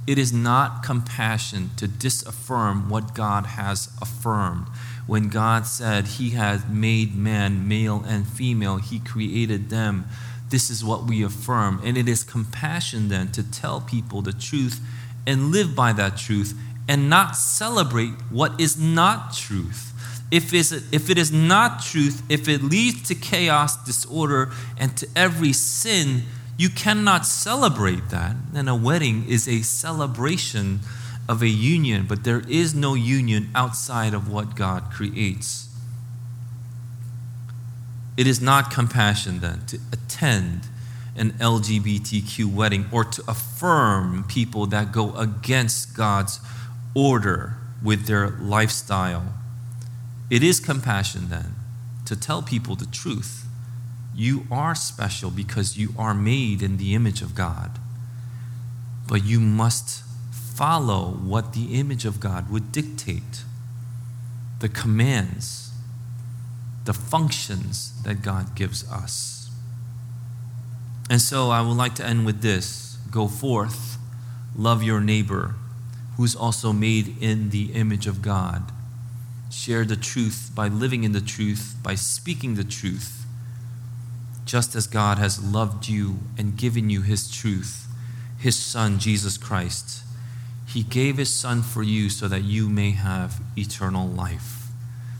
It 0.06 0.18
is 0.18 0.32
not 0.32 0.84
compassion 0.84 1.70
to 1.78 1.88
disaffirm 1.88 2.88
what 2.88 3.12
God 3.12 3.44
has 3.44 3.90
affirmed. 4.00 4.68
When 5.08 5.30
God 5.30 5.66
said 5.66 6.06
He 6.06 6.30
had 6.30 6.72
made 6.72 7.16
man 7.16 7.66
male 7.66 8.04
and 8.06 8.24
female, 8.24 8.76
He 8.76 9.00
created 9.00 9.68
them. 9.68 10.04
This 10.48 10.70
is 10.70 10.84
what 10.84 11.06
we 11.06 11.24
affirm. 11.24 11.80
And 11.84 11.98
it 11.98 12.08
is 12.08 12.22
compassion 12.22 13.08
then 13.08 13.32
to 13.32 13.42
tell 13.42 13.80
people 13.80 14.22
the 14.22 14.32
truth 14.32 14.80
and 15.26 15.50
live 15.50 15.74
by 15.74 15.92
that 15.92 16.16
truth 16.16 16.54
and 16.88 17.10
not 17.10 17.36
celebrate 17.36 18.14
what 18.30 18.58
is 18.58 18.78
not 18.78 19.34
truth. 19.34 19.92
If, 20.30 20.52
if 20.52 21.10
it 21.10 21.18
is 21.18 21.30
not 21.30 21.82
truth, 21.82 22.22
if 22.28 22.48
it 22.48 22.62
leads 22.62 23.08
to 23.08 23.14
chaos, 23.14 23.82
disorder, 23.84 24.50
and 24.78 24.96
to 24.96 25.06
every 25.14 25.52
sin, 25.52 26.22
you 26.56 26.68
cannot 26.70 27.24
celebrate 27.24 28.08
that. 28.10 28.34
And 28.54 28.68
a 28.68 28.74
wedding 28.74 29.26
is 29.28 29.46
a 29.46 29.62
celebration 29.62 30.80
of 31.28 31.42
a 31.42 31.48
union, 31.48 32.06
but 32.08 32.24
there 32.24 32.42
is 32.48 32.74
no 32.74 32.94
union 32.94 33.50
outside 33.54 34.14
of 34.14 34.30
what 34.30 34.56
God 34.56 34.90
creates. 34.90 35.68
It 38.16 38.26
is 38.26 38.40
not 38.40 38.70
compassion 38.70 39.40
then 39.40 39.64
to 39.66 39.78
attend 39.92 40.62
an 41.16 41.32
LGBTQ 41.32 42.52
wedding 42.52 42.86
or 42.90 43.04
to 43.04 43.22
affirm 43.28 44.24
people 44.24 44.66
that 44.66 44.92
go 44.92 45.14
against 45.14 45.96
God's 45.96 46.40
order 46.98 47.54
with 47.82 48.06
their 48.06 48.28
lifestyle. 48.28 49.34
It 50.30 50.42
is 50.42 50.58
compassion 50.58 51.28
then 51.28 51.54
to 52.06 52.16
tell 52.16 52.42
people 52.42 52.74
the 52.74 52.86
truth 52.86 53.46
you 54.14 54.48
are 54.50 54.74
special 54.74 55.30
because 55.30 55.78
you 55.78 55.94
are 55.96 56.12
made 56.12 56.60
in 56.60 56.76
the 56.76 56.94
image 56.96 57.22
of 57.22 57.36
God. 57.36 57.78
But 59.06 59.24
you 59.24 59.38
must 59.38 60.02
follow 60.32 61.12
what 61.12 61.52
the 61.52 61.78
image 61.78 62.04
of 62.04 62.18
God 62.18 62.50
would 62.50 62.72
dictate 62.72 63.44
the 64.58 64.68
commands, 64.68 65.70
the 66.84 66.92
functions 66.92 68.02
that 68.02 68.22
God 68.22 68.56
gives 68.56 68.90
us. 68.90 69.50
And 71.08 71.20
so 71.20 71.50
I 71.50 71.60
would 71.60 71.76
like 71.76 71.94
to 71.96 72.04
end 72.04 72.26
with 72.26 72.42
this 72.42 72.98
go 73.12 73.28
forth, 73.28 73.98
love 74.56 74.82
your 74.82 75.00
neighbor, 75.00 75.54
who's 76.18 76.36
also 76.36 76.74
made 76.74 77.16
in 77.22 77.48
the 77.48 77.72
image 77.72 78.06
of 78.06 78.20
God. 78.20 78.70
Share 79.50 79.86
the 79.86 79.96
truth 79.96 80.50
by 80.54 80.68
living 80.68 81.04
in 81.04 81.12
the 81.12 81.22
truth, 81.22 81.76
by 81.82 81.94
speaking 81.94 82.56
the 82.56 82.64
truth 82.64 83.18
just 84.48 84.74
as 84.74 84.86
God 84.86 85.18
has 85.18 85.44
loved 85.44 85.88
you 85.88 86.20
and 86.38 86.56
given 86.56 86.88
you 86.88 87.02
His 87.02 87.30
truth, 87.30 87.86
His 88.38 88.56
Son, 88.56 88.98
Jesus 88.98 89.36
Christ. 89.36 90.02
He 90.66 90.82
gave 90.82 91.18
His 91.18 91.32
Son 91.32 91.62
for 91.62 91.82
you 91.82 92.08
so 92.08 92.28
that 92.28 92.44
you 92.44 92.68
may 92.70 92.92
have 92.92 93.42
eternal 93.56 94.08
life. 94.08 94.68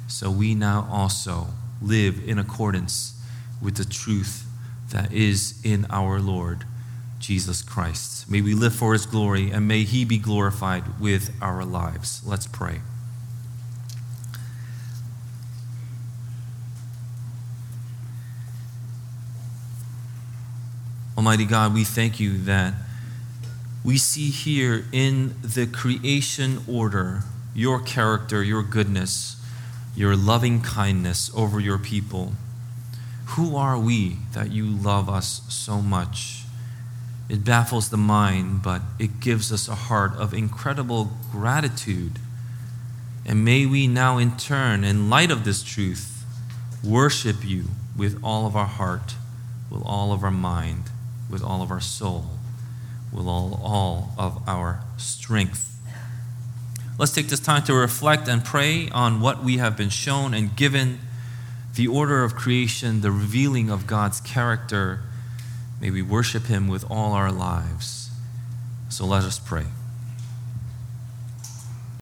So 0.06 0.30
we 0.30 0.54
now 0.54 0.88
also 0.90 1.48
live 1.82 2.26
in 2.26 2.38
accordance 2.38 3.20
with 3.62 3.76
the 3.76 3.84
truth 3.84 4.46
that 4.90 5.12
is 5.12 5.60
in 5.62 5.86
our 5.90 6.18
Lord 6.20 6.64
Jesus 7.18 7.62
Christ. 7.62 8.30
May 8.30 8.40
we 8.40 8.54
live 8.54 8.74
for 8.74 8.92
His 8.92 9.06
glory 9.06 9.50
and 9.50 9.66
may 9.66 9.82
He 9.82 10.04
be 10.04 10.18
glorified 10.18 11.00
with 11.00 11.34
our 11.40 11.64
lives. 11.64 12.22
Let's 12.24 12.46
pray. 12.46 12.80
Almighty 21.16 21.46
God, 21.46 21.74
we 21.74 21.82
thank 21.82 22.20
you 22.20 22.38
that 22.38 22.74
we 23.84 23.98
see 23.98 24.30
here 24.30 24.84
in 24.92 25.34
the 25.42 25.66
creation 25.66 26.62
order 26.68 27.24
your 27.54 27.80
character, 27.80 28.40
your 28.42 28.62
goodness, 28.62 29.34
your 29.96 30.14
loving 30.14 30.62
kindness 30.62 31.28
over 31.34 31.58
your 31.58 31.78
people. 31.78 32.34
Who 33.30 33.56
are 33.56 33.76
we 33.76 34.18
that 34.32 34.52
you 34.52 34.64
love 34.66 35.08
us 35.08 35.42
so 35.48 35.82
much? 35.82 36.37
It 37.28 37.44
baffles 37.44 37.90
the 37.90 37.96
mind, 37.96 38.62
but 38.62 38.82
it 38.98 39.20
gives 39.20 39.52
us 39.52 39.68
a 39.68 39.74
heart 39.74 40.14
of 40.16 40.32
incredible 40.32 41.10
gratitude. 41.30 42.18
And 43.26 43.44
may 43.44 43.66
we 43.66 43.86
now, 43.86 44.18
in 44.18 44.36
turn, 44.36 44.84
in 44.84 45.10
light 45.10 45.30
of 45.30 45.44
this 45.44 45.62
truth, 45.62 46.24
worship 46.82 47.44
you 47.44 47.64
with 47.96 48.18
all 48.22 48.46
of 48.46 48.56
our 48.56 48.66
heart, 48.66 49.14
with 49.70 49.82
all 49.84 50.12
of 50.12 50.24
our 50.24 50.30
mind 50.30 50.84
with 51.30 51.42
all 51.42 51.62
of 51.62 51.70
our 51.70 51.80
soul, 51.80 52.26
with 53.12 53.26
all, 53.26 53.60
all 53.62 54.12
of 54.18 54.42
our 54.48 54.82
strength. 54.96 55.78
Let's 56.98 57.12
take 57.12 57.28
this 57.28 57.40
time 57.40 57.62
to 57.64 57.74
reflect 57.74 58.28
and 58.28 58.44
pray 58.44 58.88
on 58.90 59.20
what 59.20 59.44
we 59.44 59.58
have 59.58 59.76
been 59.76 59.90
shown 59.90 60.34
and 60.34 60.56
given 60.56 60.98
the 61.76 61.86
order 61.86 62.24
of 62.24 62.34
creation, 62.34 63.02
the 63.02 63.12
revealing 63.12 63.70
of 63.70 63.86
God's 63.86 64.20
character. 64.20 65.00
May 65.80 65.90
we 65.90 66.02
worship 66.02 66.46
Him 66.46 66.68
with 66.68 66.84
all 66.90 67.12
our 67.12 67.30
lives. 67.30 68.10
So 68.88 69.04
let 69.06 69.24
us 69.24 69.38
pray. 69.38 69.66